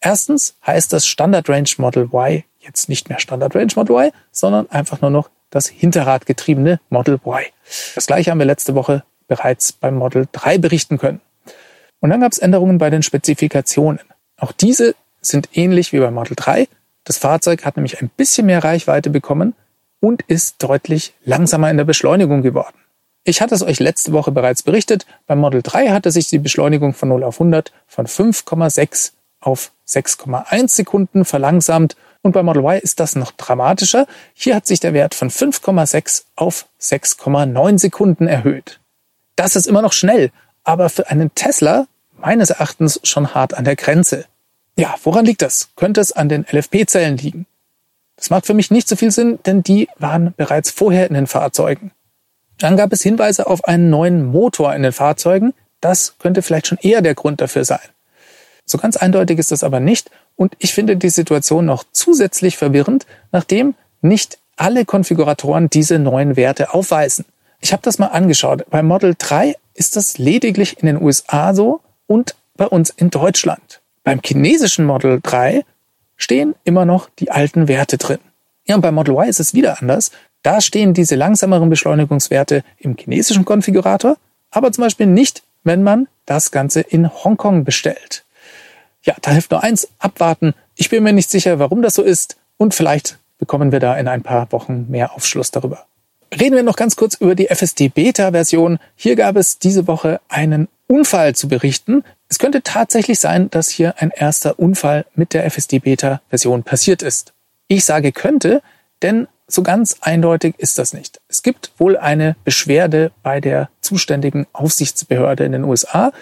Erstens 0.00 0.56
heißt 0.66 0.92
das 0.92 1.06
Standard 1.06 1.48
Range 1.48 1.68
Model 1.78 2.04
Y 2.12 2.42
jetzt 2.60 2.88
nicht 2.88 3.08
mehr 3.08 3.18
Standard 3.18 3.54
Range 3.54 3.72
Model 3.76 3.96
Y, 3.96 4.12
sondern 4.32 4.70
einfach 4.70 5.00
nur 5.00 5.10
noch 5.10 5.30
das 5.50 5.68
hinterradgetriebene 5.68 6.80
Model 6.88 7.14
Y. 7.14 7.44
Das 7.94 8.06
gleiche 8.06 8.30
haben 8.30 8.38
wir 8.38 8.46
letzte 8.46 8.74
Woche 8.74 9.04
bereits 9.28 9.72
beim 9.72 9.96
Model 9.96 10.26
3 10.32 10.58
berichten 10.58 10.98
können. 10.98 11.20
Und 12.00 12.10
dann 12.10 12.20
gab 12.20 12.32
es 12.32 12.38
Änderungen 12.38 12.78
bei 12.78 12.90
den 12.90 13.02
Spezifikationen. 13.02 14.00
Auch 14.36 14.52
diese 14.52 14.94
sind 15.20 15.50
ähnlich 15.52 15.92
wie 15.92 16.00
beim 16.00 16.14
Model 16.14 16.34
3. 16.34 16.66
Das 17.04 17.18
Fahrzeug 17.18 17.64
hat 17.64 17.76
nämlich 17.76 18.00
ein 18.00 18.10
bisschen 18.16 18.46
mehr 18.46 18.64
Reichweite 18.64 19.10
bekommen 19.10 19.54
und 20.00 20.22
ist 20.22 20.62
deutlich 20.62 21.12
langsamer 21.24 21.70
in 21.70 21.76
der 21.76 21.84
Beschleunigung 21.84 22.42
geworden. 22.42 22.76
Ich 23.24 23.42
hatte 23.42 23.54
es 23.54 23.62
euch 23.62 23.80
letzte 23.80 24.12
Woche 24.12 24.32
bereits 24.32 24.62
berichtet. 24.62 25.04
Beim 25.26 25.40
Model 25.40 25.60
3 25.62 25.90
hatte 25.90 26.10
sich 26.10 26.28
die 26.28 26.38
Beschleunigung 26.38 26.94
von 26.94 27.10
0 27.10 27.22
auf 27.22 27.36
100 27.36 27.70
von 27.86 28.06
5,6 28.06 29.12
auf 29.40 29.72
6,1 29.88 30.68
Sekunden 30.68 31.24
verlangsamt 31.24 31.96
und 32.22 32.32
bei 32.32 32.42
Model 32.42 32.62
Y 32.62 32.80
ist 32.80 33.00
das 33.00 33.16
noch 33.16 33.32
dramatischer. 33.32 34.06
Hier 34.34 34.54
hat 34.54 34.66
sich 34.66 34.80
der 34.80 34.92
Wert 34.92 35.14
von 35.14 35.30
5,6 35.30 36.24
auf 36.36 36.66
6,9 36.80 37.78
Sekunden 37.78 38.26
erhöht. 38.26 38.80
Das 39.36 39.56
ist 39.56 39.66
immer 39.66 39.82
noch 39.82 39.92
schnell, 39.92 40.30
aber 40.64 40.90
für 40.90 41.08
einen 41.08 41.34
Tesla 41.34 41.86
meines 42.18 42.50
Erachtens 42.50 43.00
schon 43.04 43.34
hart 43.34 43.54
an 43.54 43.64
der 43.64 43.76
Grenze. 43.76 44.26
Ja, 44.76 44.94
woran 45.02 45.24
liegt 45.24 45.42
das? 45.42 45.70
Könnte 45.76 46.00
es 46.00 46.12
an 46.12 46.28
den 46.28 46.44
LFP-Zellen 46.50 47.16
liegen? 47.16 47.46
Das 48.16 48.28
macht 48.28 48.46
für 48.46 48.54
mich 48.54 48.70
nicht 48.70 48.86
so 48.86 48.96
viel 48.96 49.10
Sinn, 49.10 49.38
denn 49.46 49.62
die 49.62 49.88
waren 49.98 50.34
bereits 50.36 50.70
vorher 50.70 51.06
in 51.06 51.14
den 51.14 51.26
Fahrzeugen. 51.26 51.90
Dann 52.58 52.76
gab 52.76 52.92
es 52.92 53.02
Hinweise 53.02 53.46
auf 53.46 53.64
einen 53.64 53.88
neuen 53.88 54.26
Motor 54.26 54.74
in 54.74 54.82
den 54.82 54.92
Fahrzeugen. 54.92 55.54
Das 55.80 56.18
könnte 56.18 56.42
vielleicht 56.42 56.66
schon 56.66 56.78
eher 56.82 57.00
der 57.00 57.14
Grund 57.14 57.40
dafür 57.40 57.64
sein. 57.64 57.80
So 58.70 58.78
ganz 58.78 58.96
eindeutig 58.96 59.40
ist 59.40 59.50
das 59.50 59.64
aber 59.64 59.80
nicht 59.80 60.12
und 60.36 60.54
ich 60.60 60.72
finde 60.72 60.96
die 60.96 61.10
Situation 61.10 61.66
noch 61.66 61.82
zusätzlich 61.90 62.56
verwirrend, 62.56 63.04
nachdem 63.32 63.74
nicht 64.00 64.38
alle 64.56 64.84
Konfiguratoren 64.84 65.68
diese 65.68 65.98
neuen 65.98 66.36
Werte 66.36 66.72
aufweisen. 66.72 67.24
Ich 67.60 67.72
habe 67.72 67.82
das 67.82 67.98
mal 67.98 68.06
angeschaut. 68.06 68.64
Bei 68.70 68.84
Model 68.84 69.16
3 69.18 69.56
ist 69.74 69.96
das 69.96 70.18
lediglich 70.18 70.78
in 70.78 70.86
den 70.86 71.02
USA 71.02 71.52
so 71.52 71.80
und 72.06 72.36
bei 72.56 72.66
uns 72.66 72.90
in 72.90 73.10
Deutschland. 73.10 73.80
Beim 74.04 74.20
chinesischen 74.24 74.84
Model 74.84 75.18
3 75.20 75.64
stehen 76.16 76.54
immer 76.62 76.84
noch 76.84 77.08
die 77.18 77.32
alten 77.32 77.66
Werte 77.66 77.98
drin. 77.98 78.18
Ja, 78.66 78.76
und 78.76 78.82
bei 78.82 78.92
Model 78.92 79.14
Y 79.14 79.28
ist 79.28 79.40
es 79.40 79.52
wieder 79.52 79.80
anders. 79.80 80.12
Da 80.42 80.60
stehen 80.60 80.94
diese 80.94 81.16
langsameren 81.16 81.70
Beschleunigungswerte 81.70 82.62
im 82.78 82.96
chinesischen 82.96 83.44
Konfigurator, 83.44 84.16
aber 84.52 84.70
zum 84.70 84.84
Beispiel 84.84 85.06
nicht, 85.06 85.42
wenn 85.64 85.82
man 85.82 86.06
das 86.24 86.52
Ganze 86.52 86.82
in 86.82 87.12
Hongkong 87.12 87.64
bestellt. 87.64 88.24
Ja, 89.02 89.14
da 89.22 89.30
hilft 89.30 89.50
nur 89.50 89.62
eins, 89.62 89.88
abwarten. 89.98 90.54
Ich 90.74 90.90
bin 90.90 91.02
mir 91.02 91.12
nicht 91.12 91.30
sicher, 91.30 91.58
warum 91.58 91.82
das 91.82 91.94
so 91.94 92.02
ist 92.02 92.36
und 92.56 92.74
vielleicht 92.74 93.18
bekommen 93.38 93.72
wir 93.72 93.80
da 93.80 93.96
in 93.96 94.08
ein 94.08 94.22
paar 94.22 94.52
Wochen 94.52 94.86
mehr 94.90 95.14
Aufschluss 95.14 95.50
darüber. 95.50 95.86
Reden 96.38 96.54
wir 96.54 96.62
noch 96.62 96.76
ganz 96.76 96.94
kurz 96.94 97.14
über 97.14 97.34
die 97.34 97.48
FSD 97.48 97.88
Beta 97.88 98.30
Version. 98.30 98.78
Hier 98.94 99.16
gab 99.16 99.36
es 99.36 99.58
diese 99.58 99.88
Woche 99.88 100.20
einen 100.28 100.68
Unfall 100.86 101.34
zu 101.34 101.48
berichten. 101.48 102.04
Es 102.28 102.38
könnte 102.38 102.62
tatsächlich 102.62 103.18
sein, 103.18 103.50
dass 103.50 103.68
hier 103.68 103.94
ein 103.98 104.10
erster 104.14 104.58
Unfall 104.58 105.06
mit 105.14 105.34
der 105.34 105.44
FSD 105.50 105.80
Beta 105.80 106.20
Version 106.28 106.62
passiert 106.62 107.02
ist. 107.02 107.32
Ich 107.66 107.84
sage 107.84 108.12
könnte, 108.12 108.62
denn 109.02 109.26
so 109.48 109.62
ganz 109.62 109.96
eindeutig 110.00 110.54
ist 110.58 110.78
das 110.78 110.92
nicht. 110.92 111.20
Es 111.28 111.42
gibt 111.42 111.72
wohl 111.78 111.96
eine 111.96 112.36
Beschwerde 112.44 113.10
bei 113.22 113.40
der 113.40 113.68
zuständigen 113.80 114.46
Aufsichtsbehörde 114.52 115.44
in 115.44 115.52
den 115.52 115.64
USA. 115.64 116.12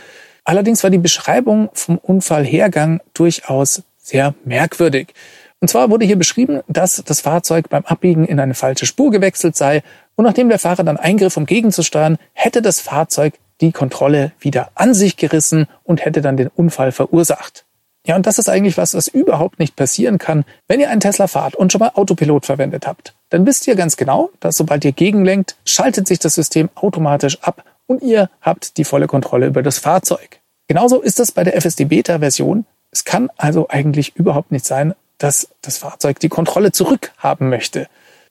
Allerdings 0.49 0.83
war 0.83 0.89
die 0.89 0.97
Beschreibung 0.97 1.69
vom 1.75 1.99
Unfallhergang 1.99 3.03
durchaus 3.13 3.83
sehr 3.99 4.35
merkwürdig. 4.47 5.13
Und 5.61 5.69
zwar 5.69 5.91
wurde 5.91 6.07
hier 6.07 6.17
beschrieben, 6.17 6.63
dass 6.69 7.03
das 7.05 7.21
Fahrzeug 7.21 7.69
beim 7.69 7.85
Abbiegen 7.85 8.25
in 8.25 8.41
eine 8.41 8.55
falsche 8.55 8.87
Spur 8.87 9.11
gewechselt 9.11 9.57
sei 9.57 9.83
und 10.17 10.25
nachdem 10.25 10.49
der 10.49 10.59
Fahrer 10.59 10.85
dann 10.85 10.97
eingriff, 10.97 11.37
um 11.37 11.45
gegenzusteuern, 11.45 12.17
hätte 12.33 12.63
das 12.63 12.81
Fahrzeug 12.81 13.35
die 13.61 13.73
Kontrolle 13.73 14.33
wieder 14.41 14.71
an 14.75 14.95
sich 14.95 15.19
gerissen 15.19 15.67
und 15.85 16.03
hätte 16.07 16.23
dann 16.23 16.39
den 16.39 16.49
Unfall 16.49 16.93
verursacht. 16.93 17.67
Ja, 18.07 18.17
und 18.17 18.25
das 18.25 18.39
ist 18.39 18.49
eigentlich 18.49 18.79
was, 18.79 18.95
was 18.95 19.07
überhaupt 19.07 19.59
nicht 19.59 19.77
passieren 19.77 20.17
kann, 20.17 20.47
wenn 20.67 20.81
ihr 20.81 20.89
einen 20.89 21.01
Tesla 21.01 21.27
fahrt 21.27 21.57
und 21.57 21.73
schon 21.73 21.81
mal 21.81 21.93
Autopilot 21.93 22.47
verwendet 22.47 22.87
habt. 22.87 23.15
Dann 23.29 23.45
wisst 23.45 23.67
ihr 23.67 23.77
ganz 23.77 23.99
genau, 23.99 24.31
dass 24.41 24.57
sobald 24.57 24.83
ihr 24.87 24.93
gegenlenkt, 24.93 25.57
schaltet 25.67 26.09
sich 26.09 26.19
das 26.19 26.37
System 26.37 26.71
automatisch 26.75 27.37
ab 27.43 27.65
und 27.89 28.03
ihr 28.03 28.31
habt 28.41 28.77
die 28.77 28.85
volle 28.85 29.09
Kontrolle 29.09 29.47
über 29.47 29.65
das 29.65 29.79
Fahrzeug. 29.79 30.41
Genauso 30.69 31.01
ist 31.01 31.19
es 31.19 31.33
bei 31.33 31.43
der 31.43 31.57
FSD 31.61 31.87
Beta 31.87 32.21
Version. 32.21 32.67
Es 32.93 33.05
kann 33.05 33.31
also 33.37 33.67
eigentlich 33.69 34.15
überhaupt 34.15 34.53
nicht 34.53 34.67
sein, 34.67 34.95
dass 35.17 35.49
das 35.63 35.79
Fahrzeug 35.79 36.21
die 36.21 36.29
Kontrolle 36.29 36.71
zurückhaben 36.71 37.49
möchte. 37.49 37.89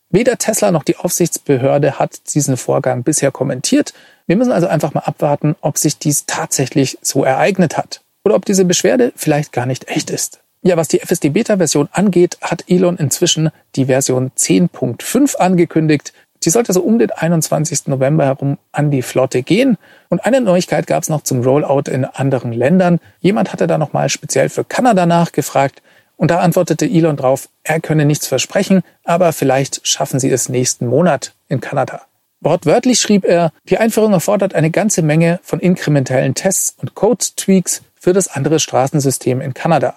Weder 0.09 0.37
Tesla 0.37 0.71
noch 0.71 0.83
die 0.83 0.95
Aufsichtsbehörde 0.95 1.99
hat 1.99 2.33
diesen 2.33 2.55
Vorgang 2.55 3.03
bisher 3.03 3.31
kommentiert. 3.31 3.93
Wir 4.25 4.37
müssen 4.37 4.53
also 4.53 4.67
einfach 4.67 4.93
mal 4.93 5.01
abwarten, 5.01 5.55
ob 5.59 5.77
sich 5.77 5.97
dies 5.97 6.25
tatsächlich 6.25 6.97
so 7.01 7.25
ereignet 7.25 7.77
hat 7.77 8.01
oder 8.23 8.35
ob 8.35 8.45
diese 8.45 8.63
Beschwerde 8.63 9.11
vielleicht 9.15 9.51
gar 9.51 9.65
nicht 9.65 9.89
echt 9.89 10.09
ist. 10.09 10.39
Ja, 10.61 10.77
was 10.77 10.87
die 10.87 10.99
FSD 10.99 11.29
Beta 11.29 11.57
Version 11.57 11.89
angeht, 11.91 12.37
hat 12.41 12.65
Elon 12.67 12.97
inzwischen 12.97 13.51
die 13.75 13.85
Version 13.85 14.31
10.5 14.31 15.35
angekündigt. 15.35 16.13
Die 16.47 16.51
sollte 16.51 16.71
so 16.71 16.79
um 16.79 16.97
den 16.97 17.11
21. 17.11 17.87
November 17.87 18.23
herum 18.23 18.57
an 18.71 18.89
die 18.89 19.01
Flotte 19.01 19.43
gehen. 19.43 19.77
Und 20.07 20.25
eine 20.25 20.39
Neuigkeit 20.39 20.87
gab 20.87 21.03
es 21.03 21.09
noch 21.09 21.23
zum 21.23 21.41
Rollout 21.41 21.91
in 21.91 22.05
anderen 22.05 22.53
Ländern. 22.53 23.01
Jemand 23.19 23.51
hatte 23.51 23.67
da 23.67 23.77
nochmal 23.77 24.07
speziell 24.07 24.47
für 24.47 24.63
Kanada 24.63 25.05
nachgefragt. 25.05 25.81
Und 26.15 26.31
da 26.31 26.39
antwortete 26.39 26.85
Elon 26.85 27.17
drauf, 27.17 27.49
er 27.63 27.81
könne 27.81 28.05
nichts 28.05 28.27
versprechen, 28.27 28.81
aber 29.03 29.33
vielleicht 29.33 29.85
schaffen 29.85 30.21
sie 30.21 30.31
es 30.31 30.47
nächsten 30.47 30.87
Monat 30.87 31.33
in 31.49 31.59
Kanada. 31.59 32.03
Wortwörtlich 32.39 33.01
schrieb 33.01 33.25
er, 33.25 33.51
die 33.67 33.77
Einführung 33.77 34.13
erfordert 34.13 34.55
eine 34.55 34.71
ganze 34.71 35.01
Menge 35.01 35.41
von 35.43 35.59
inkrementellen 35.59 36.33
Tests 36.33 36.77
und 36.79 36.95
Code-Tweaks 36.95 37.81
für 37.99 38.13
das 38.13 38.29
andere 38.29 38.59
Straßensystem 38.59 39.41
in 39.41 39.53
Kanada. 39.53 39.95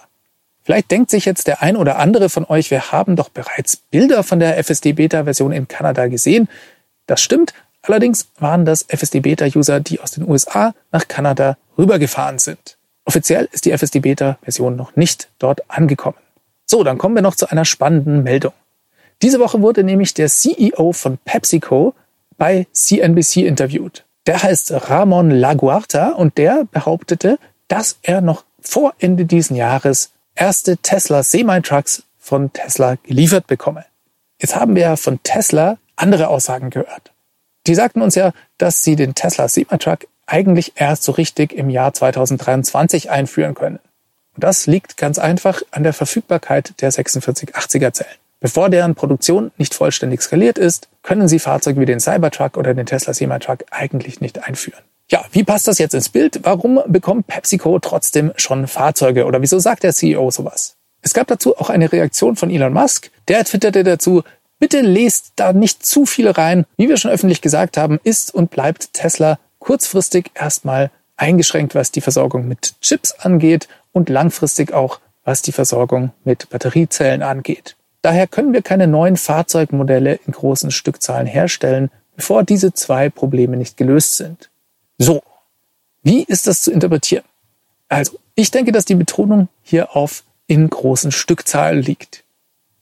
Vielleicht 0.62 0.90
denkt 0.90 1.11
sich 1.11 1.25
jetzt 1.25 1.47
der 1.47 1.62
ein 1.62 1.76
oder 1.76 1.99
andere 1.99 2.29
von 2.29 2.45
euch, 2.45 2.71
wir 2.71 2.93
haben 2.93 3.17
doch 3.17 3.29
bereits 3.29 3.76
Bilder 3.76 4.23
von 4.23 4.38
der 4.38 4.59
FSD 4.62 4.93
Beta 4.93 5.25
Version 5.25 5.52
in 5.52 5.69
Kanada 5.69 6.07
gesehen. 6.07 6.49
Das 7.07 7.21
stimmt, 7.21 7.55
allerdings 7.83 8.29
waren 8.38 8.64
das 8.64 8.85
FSD 8.88 9.21
Beta 9.21 9.47
User, 9.47 9.81
die 9.81 10.00
aus 10.00 10.12
den 10.12 10.29
USA 10.29 10.75
nach 10.93 11.09
Kanada 11.09 11.57
rübergefahren 11.79 12.38
sind. 12.38 12.76
Offiziell 13.05 13.49
ist 13.52 13.64
die 13.64 13.73
FSD 13.73 14.00
Beta 14.00 14.38
Version 14.43 14.76
noch 14.76 14.95
nicht 14.97 15.29
dort 15.38 15.69
angekommen. 15.71 16.19
So, 16.67 16.85
dann 16.85 16.99
kommen 16.99 17.14
wir 17.14 17.23
noch 17.23 17.35
zu 17.35 17.50
einer 17.50 17.64
spannenden 17.64 18.23
Meldung. 18.23 18.52
Diese 19.23 19.40
Woche 19.40 19.61
wurde 19.61 19.83
nämlich 19.83 20.14
der 20.14 20.29
CEO 20.29 20.93
von 20.93 21.19
PepsiCo 21.25 21.95
bei 22.38 22.67
CNBC 22.73 23.38
interviewt. 23.38 24.05
Der 24.26 24.43
heißt 24.43 24.88
Ramon 24.88 25.31
Laguarta 25.31 26.11
und 26.11 26.38
der 26.38 26.64
behauptete, 26.71 27.38
dass 27.69 27.99
er 28.02 28.21
noch 28.21 28.45
vor 28.61 28.95
Ende 28.99 29.25
diesen 29.25 29.57
Jahres 29.57 30.12
erste 30.40 30.78
Tesla 30.78 31.23
Semi-Trucks 31.23 32.02
von 32.18 32.50
Tesla 32.52 32.97
geliefert 33.06 33.47
bekomme. 33.47 33.85
Jetzt 34.40 34.56
haben 34.56 34.75
wir 34.75 34.82
ja 34.82 34.97
von 34.97 35.23
Tesla 35.23 35.76
andere 35.97 36.28
Aussagen 36.28 36.70
gehört. 36.70 37.12
Die 37.66 37.75
sagten 37.75 38.00
uns 38.00 38.14
ja, 38.14 38.32
dass 38.56 38.82
sie 38.82 38.97
den 38.97 39.14
Tesla 39.14 39.49
Semi-Truck 39.49 40.06
eigentlich 40.26 40.73
erst 40.76 41.02
so 41.02 41.12
richtig 41.12 41.52
im 41.52 41.68
Jahr 41.68 41.92
2023 41.92 43.11
einführen 43.11 43.54
können. 43.54 43.80
Und 44.35 44.44
das 44.44 44.66
liegt 44.66 44.97
ganz 44.97 45.18
einfach 45.18 45.61
an 45.73 45.82
der 45.82 45.92
Verfügbarkeit 45.92 46.80
der 46.80 46.90
4680er 46.90 47.92
Zellen. 47.92 48.11
Bevor 48.40 48.70
deren 48.70 48.94
Produktion 48.94 49.50
nicht 49.59 49.75
vollständig 49.75 50.23
skaliert 50.23 50.56
ist, 50.56 50.88
können 51.02 51.28
Sie 51.28 51.38
Fahrzeuge 51.38 51.80
wie 51.80 51.87
den 51.87 52.00
Cybertruck 52.00 52.56
oder 52.56 52.73
den 52.73 52.87
Tesla 52.87 53.12
Semi-Truck 53.12 53.64
eigentlich 53.70 54.23
nicht 54.23 54.42
einführen. 54.42 54.82
Ja, 55.11 55.25
wie 55.33 55.43
passt 55.43 55.67
das 55.67 55.79
jetzt 55.79 55.95
ins 55.95 56.09
Bild? 56.09 56.40
Warum 56.45 56.81
bekommt 56.87 57.26
PepsiCo 57.26 57.81
trotzdem 57.81 58.33
schon 58.37 58.69
Fahrzeuge 58.69 59.26
oder 59.26 59.43
wieso 59.43 59.59
sagt 59.59 59.83
der 59.83 59.93
CEO 59.93 60.30
sowas? 60.30 60.76
Es 61.02 61.15
gab 61.15 61.26
dazu 61.26 61.56
auch 61.56 61.69
eine 61.69 61.91
Reaktion 61.91 62.37
von 62.37 62.49
Elon 62.49 62.73
Musk. 62.73 63.11
Der 63.26 63.45
twitterte 63.45 63.82
dazu, 63.82 64.23
bitte 64.61 64.82
lest 64.82 65.32
da 65.34 65.52
nicht 65.52 65.84
zu 65.84 66.06
viel 66.06 66.30
rein. 66.30 66.65
Wie 66.76 66.89
wir 66.89 66.97
schon 66.97 67.11
öffentlich 67.11 67.41
gesagt 67.41 67.76
haben, 67.76 67.99
ist 68.04 68.32
und 68.32 68.50
bleibt 68.50 68.93
Tesla 68.93 69.41
kurzfristig 69.58 70.30
erstmal 70.34 70.93
eingeschränkt, 71.17 71.75
was 71.75 71.91
die 71.91 72.00
Versorgung 72.00 72.47
mit 72.47 72.80
Chips 72.80 73.13
angeht 73.13 73.67
und 73.91 74.08
langfristig 74.11 74.73
auch, 74.73 75.00
was 75.25 75.43
die 75.43 75.52
Versorgung 75.52 76.13
mit 76.23 76.50
Batteriezellen 76.50 77.23
angeht. 77.23 77.76
Daher 78.02 78.28
können 78.28 78.52
wir 78.52 78.63
keine 78.63 78.87
neuen 78.87 79.17
Fahrzeugmodelle 79.17 80.21
in 80.25 80.32
großen 80.32 80.71
Stückzahlen 80.71 81.26
herstellen, 81.26 81.91
bevor 82.15 82.45
diese 82.45 82.73
zwei 82.73 83.11
Probleme 83.11 83.56
nicht 83.56 83.76
gelöst 83.76 84.17
sind. 84.17 84.50
So, 85.02 85.23
wie 86.02 86.25
ist 86.25 86.47
das 86.47 86.60
zu 86.60 86.71
interpretieren? 86.71 87.25
Also, 87.89 88.19
ich 88.34 88.50
denke, 88.50 88.71
dass 88.71 88.84
die 88.84 88.95
Betonung 88.95 89.49
hier 89.63 89.97
auf 89.97 90.25
in 90.47 90.69
großen 90.69 91.10
Stückzahlen 91.10 91.80
liegt. 91.80 92.23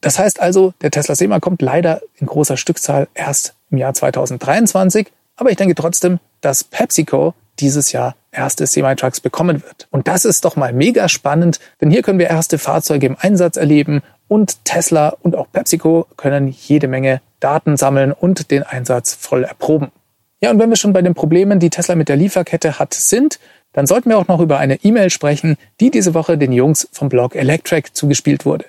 Das 0.00 0.18
heißt 0.18 0.40
also, 0.40 0.74
der 0.81 0.90
Tesla 0.90 1.14
Sema 1.14 1.38
kommt 1.38 1.62
leider 1.62 2.02
in 2.16 2.26
großer 2.26 2.57
Stückzahl 2.57 3.07
erst 3.14 3.54
im 3.70 3.78
Jahr 3.78 3.94
2023, 3.94 5.07
aber 5.37 5.50
ich 5.50 5.57
denke 5.57 5.76
trotzdem, 5.76 6.18
dass 6.40 6.64
PepsiCo 6.64 7.35
dieses 7.61 7.92
Jahr 7.92 8.16
erste 8.33 8.66
Semi-Trucks 8.66 9.20
bekommen 9.20 9.62
wird. 9.62 9.87
Und 9.92 10.09
das 10.09 10.24
ist 10.24 10.44
doch 10.44 10.57
mal 10.57 10.72
mega 10.72 11.09
spannend, 11.09 11.61
denn 11.81 11.92
hier 11.92 12.02
können 12.02 12.18
wir 12.18 12.26
erste 12.26 12.59
Fahrzeuge 12.59 13.07
im 13.07 13.16
Einsatz 13.16 13.57
erleben 13.57 14.02
und 14.26 14.64
Tesla 14.64 15.11
und 15.22 15.37
auch 15.37 15.46
PepsiCo 15.52 16.09
können 16.16 16.48
jede 16.48 16.88
Menge 16.88 17.20
Daten 17.38 17.76
sammeln 17.76 18.11
und 18.11 18.50
den 18.50 18.64
Einsatz 18.64 19.14
voll 19.14 19.44
erproben. 19.44 19.92
Ja, 20.40 20.51
und 20.51 20.59
wenn 20.59 20.70
wir 20.70 20.77
schon 20.77 20.92
bei 20.92 21.03
den 21.03 21.14
Problemen, 21.14 21.59
die 21.59 21.70
Tesla 21.70 21.94
mit 21.94 22.09
der 22.09 22.16
Lieferkette 22.16 22.79
hat, 22.79 22.94
sind, 22.94 23.40
dann 23.72 23.87
sollten 23.87 24.09
wir 24.09 24.18
auch 24.18 24.29
noch 24.29 24.40
über 24.40 24.59
eine 24.59 24.83
E-Mail 24.85 25.11
sprechen, 25.11 25.57
die 25.81 25.90
diese 25.90 26.14
Woche 26.14 26.38
den 26.38 26.53
Jungs 26.53 26.88
vom 26.92 27.09
Blog 27.09 27.35
Electric 27.35 27.90
zugespielt 27.92 28.44
wurde. 28.44 28.64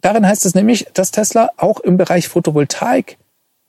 Darin 0.00 0.26
heißt 0.26 0.46
es 0.46 0.54
nämlich, 0.54 0.86
dass 0.94 1.10
Tesla 1.10 1.50
auch 1.56 1.80
im 1.80 1.96
Bereich 1.96 2.28
Photovoltaik 2.28 3.16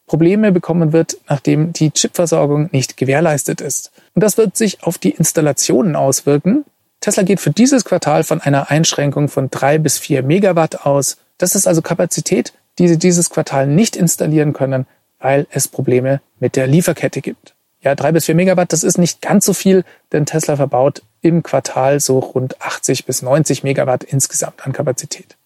Probleme 0.05 0.51
bekommen 0.51 0.91
wird, 0.91 1.17
nachdem 1.29 1.71
die 1.71 1.91
Chipversorgung 1.91 2.69
nicht 2.71 2.97
gewährleistet 2.97 3.61
ist. 3.61 3.91
Und 4.15 4.23
das 4.23 4.37
wird 4.37 4.57
sich 4.57 4.83
auf 4.83 4.97
die 4.97 5.11
Installationen 5.11 5.95
auswirken. 5.95 6.65
Tesla 6.99 7.23
geht 7.23 7.39
für 7.39 7.51
dieses 7.51 7.85
Quartal 7.85 8.23
von 8.23 8.41
einer 8.41 8.69
Einschränkung 8.69 9.29
von 9.29 9.49
drei 9.49 9.77
bis 9.77 9.97
vier 9.97 10.23
Megawatt 10.23 10.85
aus. 10.85 11.17
Das 11.37 11.55
ist 11.55 11.67
also 11.67 11.81
Kapazität, 11.81 12.53
die 12.79 12.87
sie 12.87 12.97
dieses 12.97 13.29
Quartal 13.29 13.67
nicht 13.67 13.95
installieren 13.95 14.53
können, 14.53 14.85
weil 15.19 15.47
es 15.51 15.67
Probleme 15.67 16.21
mit 16.39 16.55
der 16.55 16.67
Lieferkette 16.67 17.21
gibt. 17.21 17.55
Ja, 17.81 17.95
drei 17.95 18.11
bis 18.11 18.25
vier 18.25 18.35
Megawatt, 18.35 18.73
das 18.73 18.83
ist 18.83 18.97
nicht 18.97 19.21
ganz 19.21 19.45
so 19.45 19.53
viel, 19.53 19.85
denn 20.11 20.25
Tesla 20.25 20.57
verbaut 20.57 21.01
im 21.21 21.43
Quartal 21.43 21.99
so 21.99 22.19
rund 22.19 22.61
80 22.61 23.05
bis 23.05 23.21
90 23.21 23.63
Megawatt 23.63 24.03
insgesamt 24.03 24.65
an 24.65 24.73
Kapazität. 24.73 25.37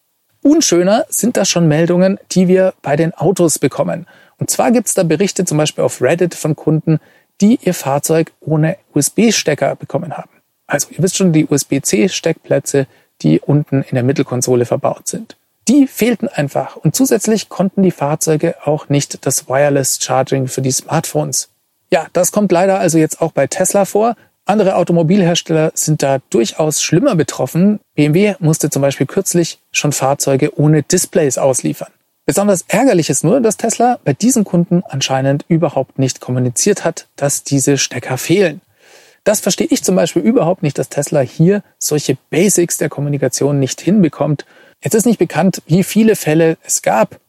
Unschöner 0.41 1.05
sind 1.09 1.37
das 1.37 1.49
schon 1.49 1.67
Meldungen, 1.67 2.19
die 2.31 2.47
wir 2.47 2.73
bei 2.81 2.95
den 2.95 3.13
Autos 3.13 3.59
bekommen. 3.59 4.07
Und 4.37 4.49
zwar 4.49 4.71
gibt 4.71 4.87
es 4.87 4.93
da 4.93 5.03
Berichte 5.03 5.45
zum 5.45 5.57
Beispiel 5.57 5.83
auf 5.83 6.01
Reddit 6.01 6.35
von 6.35 6.55
Kunden, 6.55 6.99
die 7.39 7.59
ihr 7.61 7.73
Fahrzeug 7.73 8.31
ohne 8.41 8.77
USB-Stecker 8.93 9.75
bekommen 9.75 10.17
haben. 10.17 10.29
Also 10.67 10.89
ihr 10.91 11.01
wisst 11.03 11.15
schon, 11.15 11.33
die 11.33 11.45
USB-C-Steckplätze, 11.45 12.87
die 13.21 13.39
unten 13.39 13.83
in 13.83 13.95
der 13.95 14.03
Mittelkonsole 14.03 14.65
verbaut 14.65 15.07
sind. 15.07 15.37
Die 15.67 15.87
fehlten 15.87 16.27
einfach 16.27 16.75
und 16.75 16.95
zusätzlich 16.95 17.47
konnten 17.47 17.83
die 17.83 17.91
Fahrzeuge 17.91 18.55
auch 18.65 18.89
nicht 18.89 19.25
das 19.25 19.47
Wireless 19.47 19.99
Charging 20.01 20.47
für 20.47 20.61
die 20.61 20.71
Smartphones. 20.71 21.49
Ja, 21.89 22.07
das 22.11 22.31
kommt 22.31 22.51
leider 22.51 22.79
also 22.79 22.97
jetzt 22.97 23.21
auch 23.21 23.31
bei 23.31 23.47
Tesla 23.47 23.85
vor. 23.85 24.15
Andere 24.45 24.75
Automobilhersteller 24.75 25.71
sind 25.73 26.03
da 26.03 26.19
durchaus 26.29 26.81
schlimmer 26.81 27.15
betroffen. 27.15 27.79
BMW 27.95 28.35
musste 28.39 28.69
zum 28.69 28.81
Beispiel 28.81 29.07
kürzlich 29.07 29.59
schon 29.71 29.93
Fahrzeuge 29.93 30.59
ohne 30.59 30.83
Displays 30.83 31.37
ausliefern. 31.37 31.91
Besonders 32.25 32.65
ärgerlich 32.67 33.09
ist 33.09 33.23
nur, 33.23 33.39
dass 33.39 33.57
Tesla 33.57 33.99
bei 34.03 34.13
diesen 34.13 34.43
Kunden 34.43 34.83
anscheinend 34.87 35.45
überhaupt 35.47 35.97
nicht 35.99 36.19
kommuniziert 36.19 36.83
hat, 36.83 37.07
dass 37.15 37.43
diese 37.43 37.77
Stecker 37.77 38.17
fehlen. 38.17 38.61
Das 39.23 39.39
verstehe 39.39 39.67
ich 39.69 39.83
zum 39.83 39.95
Beispiel 39.95 40.21
überhaupt 40.21 40.63
nicht, 40.63 40.77
dass 40.77 40.89
Tesla 40.89 41.21
hier 41.21 41.63
solche 41.77 42.17
Basics 42.29 42.77
der 42.77 42.89
Kommunikation 42.89 43.59
nicht 43.59 43.79
hinbekommt. 43.79 44.45
Jetzt 44.83 44.95
ist 44.95 45.05
nicht 45.05 45.19
bekannt, 45.19 45.61
wie 45.65 45.83
viele 45.83 46.15
Fälle 46.15 46.57
es 46.63 46.81
gab. 46.81 47.19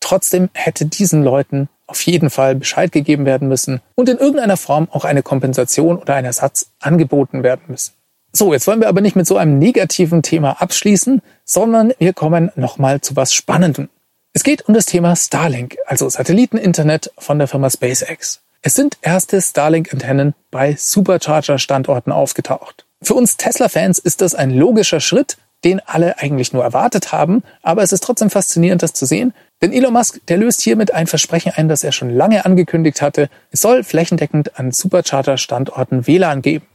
Trotzdem 0.00 0.50
hätte 0.52 0.84
diesen 0.86 1.22
Leuten 1.22 1.68
auf 1.86 2.02
jeden 2.02 2.30
Fall 2.30 2.54
Bescheid 2.54 2.92
gegeben 2.92 3.24
werden 3.24 3.48
müssen 3.48 3.80
und 3.94 4.08
in 4.08 4.18
irgendeiner 4.18 4.56
Form 4.56 4.88
auch 4.90 5.04
eine 5.04 5.22
Kompensation 5.22 5.96
oder 5.96 6.14
ein 6.14 6.24
Ersatz 6.24 6.70
angeboten 6.78 7.42
werden 7.42 7.62
müssen. 7.68 7.94
So, 8.32 8.52
jetzt 8.52 8.66
wollen 8.66 8.80
wir 8.80 8.88
aber 8.88 9.00
nicht 9.00 9.16
mit 9.16 9.26
so 9.26 9.36
einem 9.36 9.58
negativen 9.58 10.22
Thema 10.22 10.60
abschließen, 10.60 11.20
sondern 11.44 11.92
wir 11.98 12.12
kommen 12.12 12.52
nochmal 12.54 13.00
zu 13.00 13.16
was 13.16 13.34
Spannendem. 13.34 13.88
Es 14.32 14.44
geht 14.44 14.68
um 14.68 14.74
das 14.74 14.86
Thema 14.86 15.16
Starlink, 15.16 15.76
also 15.86 16.08
Satelliteninternet 16.08 17.10
von 17.18 17.38
der 17.38 17.48
Firma 17.48 17.68
SpaceX. 17.68 18.40
Es 18.62 18.74
sind 18.74 18.98
erste 19.02 19.40
Starlink-Antennen 19.40 20.34
bei 20.52 20.76
Supercharger-Standorten 20.78 22.12
aufgetaucht. 22.12 22.84
Für 23.02 23.14
uns 23.14 23.36
Tesla-Fans 23.36 23.98
ist 23.98 24.20
das 24.20 24.36
ein 24.36 24.50
logischer 24.50 25.00
Schritt, 25.00 25.38
den 25.64 25.80
alle 25.84 26.18
eigentlich 26.18 26.52
nur 26.52 26.62
erwartet 26.62 27.12
haben. 27.12 27.42
Aber 27.62 27.82
es 27.82 27.92
ist 27.92 28.02
trotzdem 28.02 28.30
faszinierend, 28.30 28.82
das 28.82 28.92
zu 28.92 29.06
sehen. 29.06 29.34
Denn 29.62 29.72
Elon 29.72 29.92
Musk, 29.92 30.20
der 30.28 30.38
löst 30.38 30.62
hiermit 30.62 30.92
ein 30.94 31.06
Versprechen 31.06 31.52
ein, 31.54 31.68
das 31.68 31.84
er 31.84 31.92
schon 31.92 32.10
lange 32.10 32.44
angekündigt 32.44 33.02
hatte. 33.02 33.28
Es 33.50 33.60
soll 33.60 33.84
flächendeckend 33.84 34.58
an 34.58 34.72
Supercharter-Standorten 34.72 36.06
WLAN 36.06 36.42
geben. 36.42 36.66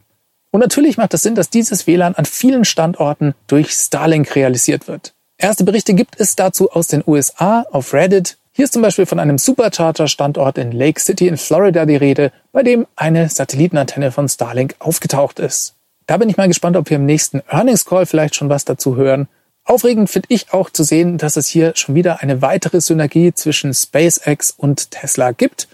Und 0.52 0.62
natürlich 0.62 0.98
macht 0.98 1.14
es 1.14 1.22
Sinn, 1.22 1.36
dass 1.36 1.50
dieses 1.50 1.88
WLAN 1.88 2.16
an 2.16 2.26
vielen 2.26 2.64
Standorten 2.64 3.34
durch 3.48 3.72
Starlink 3.72 4.36
realisiert 4.36 4.88
wird. 4.88 5.14
Erste 5.38 5.66
Berichte 5.66 5.94
gibt 5.94 6.20
es 6.20 6.36
dazu 6.36 6.72
aus 6.72 6.88
den 6.88 7.04
USA 7.06 7.66
auf 7.72 7.94
Reddit. 7.94 8.38
Hier 8.54 8.64
ist 8.64 8.74
zum 8.74 8.82
Beispiel 8.82 9.06
von 9.06 9.20
einem 9.20 9.38
Supercharter-Standort 9.38 10.58
in 10.58 10.72
Lake 10.72 11.02
City 11.02 11.28
in 11.28 11.36
Florida 11.36 11.86
die 11.86 11.98
Rede, 11.98 12.32
bei 12.54 12.64
dem 12.64 12.88
eine 12.96 13.28
Satellitenantenne 13.28 14.14
von 14.14 14.30
Starlink 14.30 14.76
aufgetaucht 14.80 15.40
ist. 15.40 15.75
Da 16.08 16.18
bin 16.18 16.30
ich 16.30 16.38
mal 16.38 16.48
gespannt, 16.48 16.78
ob 16.78 16.90
wir 16.90 16.98
im 16.98 17.06
nächsten 17.06 17.42
Earnings 17.50 17.86
Call 17.86 18.06
vielleicht 18.06 18.36
schon 18.36 18.50
was 18.50 18.66
dazu 18.66 18.96
hören. 18.96 19.28
Aufregend 19.64 20.10
finde 20.10 20.28
ich 20.32 20.54
auch 20.54 20.70
zu 20.70 20.84
sehen, 20.84 21.18
dass 21.18 21.38
es 21.38 21.48
hier 21.48 21.74
schon 21.76 21.96
wieder 21.96 22.22
eine 22.22 22.44
weitere 22.44 22.80
Synergie 22.80 23.34
zwischen 23.34 23.74
SpaceX 23.74 24.52
und 24.52 24.92
Tesla 24.92 25.32
gibt. 25.32 25.68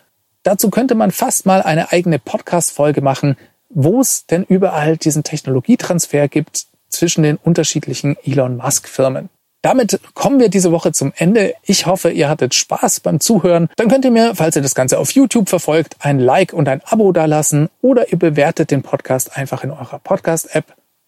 Dazu 0.43 0.69
könnte 0.69 0.95
man 0.95 1.11
fast 1.11 1.45
mal 1.45 1.61
eine 1.61 1.91
eigene 1.91 2.17
Podcast-Folge 2.17 3.01
machen, 3.01 3.35
wo 3.69 3.99
es 3.99 4.25
denn 4.25 4.45
überall 4.45 4.95
diesen 4.95 5.23
Technologietransfer 5.23 6.29
gibt 6.29 6.67
zwischen 6.87 7.23
den 7.23 7.35
unterschiedlichen 7.37 8.15
Elon 8.23 8.57
Musk-Firmen. 8.57 9.29
Damit 9.61 9.99
kommen 10.15 10.39
wir 10.39 10.49
diese 10.49 10.71
Woche 10.71 10.91
zum 10.91 11.13
Ende. 11.15 11.53
Ich 11.63 11.85
hoffe, 11.85 12.09
ihr 12.09 12.29
hattet 12.29 12.55
Spaß 12.55 13.01
beim 13.01 13.19
Zuhören. 13.19 13.69
Dann 13.75 13.89
könnt 13.89 14.05
ihr 14.05 14.11
mir, 14.11 14.33
falls 14.33 14.55
ihr 14.55 14.63
das 14.63 14.73
Ganze 14.73 14.97
auf 14.97 15.11
YouTube 15.11 15.49
verfolgt, 15.49 15.97
ein 15.99 16.19
Like 16.19 16.53
und 16.53 16.67
ein 16.67 16.81
Abo 16.83 17.11
dalassen 17.11 17.69
oder 17.81 18.11
ihr 18.11 18.17
bewertet 18.17 18.71
den 18.71 18.81
Podcast 18.81 19.37
einfach 19.37 19.63
in 19.63 19.69
eurer 19.69 19.99
Podcast-App. 19.99 20.65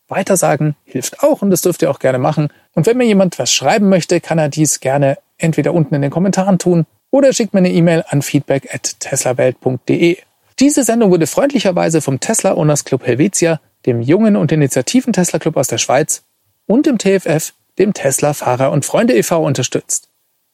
Weitersagen 0.07 0.75
hilft 0.85 1.23
auch 1.23 1.41
und 1.41 1.49
das 1.49 1.61
dürft 1.61 1.81
ihr 1.81 1.89
auch 1.89 1.97
gerne 1.97 2.19
machen. 2.19 2.49
Und 2.73 2.85
wenn 2.85 2.97
mir 2.97 3.05
jemand 3.05 3.39
was 3.39 3.51
schreiben 3.51 3.89
möchte, 3.89 4.21
kann 4.21 4.37
er 4.37 4.49
dies 4.49 4.79
gerne 4.79 5.17
entweder 5.37 5.73
unten 5.73 5.95
in 5.95 6.03
den 6.03 6.11
Kommentaren 6.11 6.59
tun 6.59 6.85
oder 7.09 7.33
schickt 7.33 7.53
mir 7.53 7.59
eine 7.59 7.71
E-Mail 7.71 8.03
an 8.07 8.21
feedback 8.21 8.73
at 8.73 8.99
teslawelt.de. 8.99 10.17
Diese 10.59 10.83
Sendung 10.83 11.09
wurde 11.09 11.25
freundlicherweise 11.25 12.01
vom 12.01 12.19
Tesla 12.19 12.53
Owners 12.55 12.85
Club 12.85 13.05
Helvetia, 13.07 13.59
dem 13.87 14.01
jungen 14.01 14.35
und 14.35 14.51
Initiativen 14.51 15.13
Tesla 15.13 15.39
Club 15.39 15.57
aus 15.57 15.67
der 15.67 15.79
Schweiz 15.79 16.23
und 16.67 16.85
dem 16.85 16.99
TFF 16.99 17.53
dem 17.79 17.93
Tesla 17.93 18.33
Fahrer 18.33 18.71
und 18.71 18.85
Freunde 18.85 19.13
e.V. 19.15 19.43
unterstützt. 19.43 20.09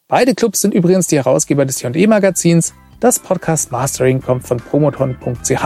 Beide 0.08 0.34
Clubs 0.34 0.62
sind 0.62 0.74
übrigens 0.74 1.08
die 1.08 1.18
Herausgeber 1.18 1.66
des 1.66 1.82
J&E 1.82 2.08
Magazins. 2.08 2.74
Das 3.00 3.20
Podcast 3.20 3.72
Mastering 3.72 4.22
kommt 4.22 4.48
von 4.48 4.58
promoton.ch. 4.58 5.64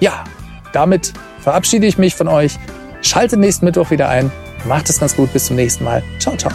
Ja, 0.00 0.24
damit 0.72 1.12
verabschiede 1.40 1.86
ich 1.86 1.98
mich 1.98 2.14
von 2.14 2.28
euch. 2.28 2.58
Schaltet 3.02 3.38
nächsten 3.38 3.66
Mittwoch 3.66 3.90
wieder 3.90 4.08
ein. 4.08 4.30
Macht 4.66 4.88
es 4.90 5.00
ganz 5.00 5.14
gut. 5.16 5.32
Bis 5.32 5.46
zum 5.46 5.56
nächsten 5.56 5.84
Mal. 5.84 6.02
Ciao, 6.18 6.36
ciao. 6.36 6.52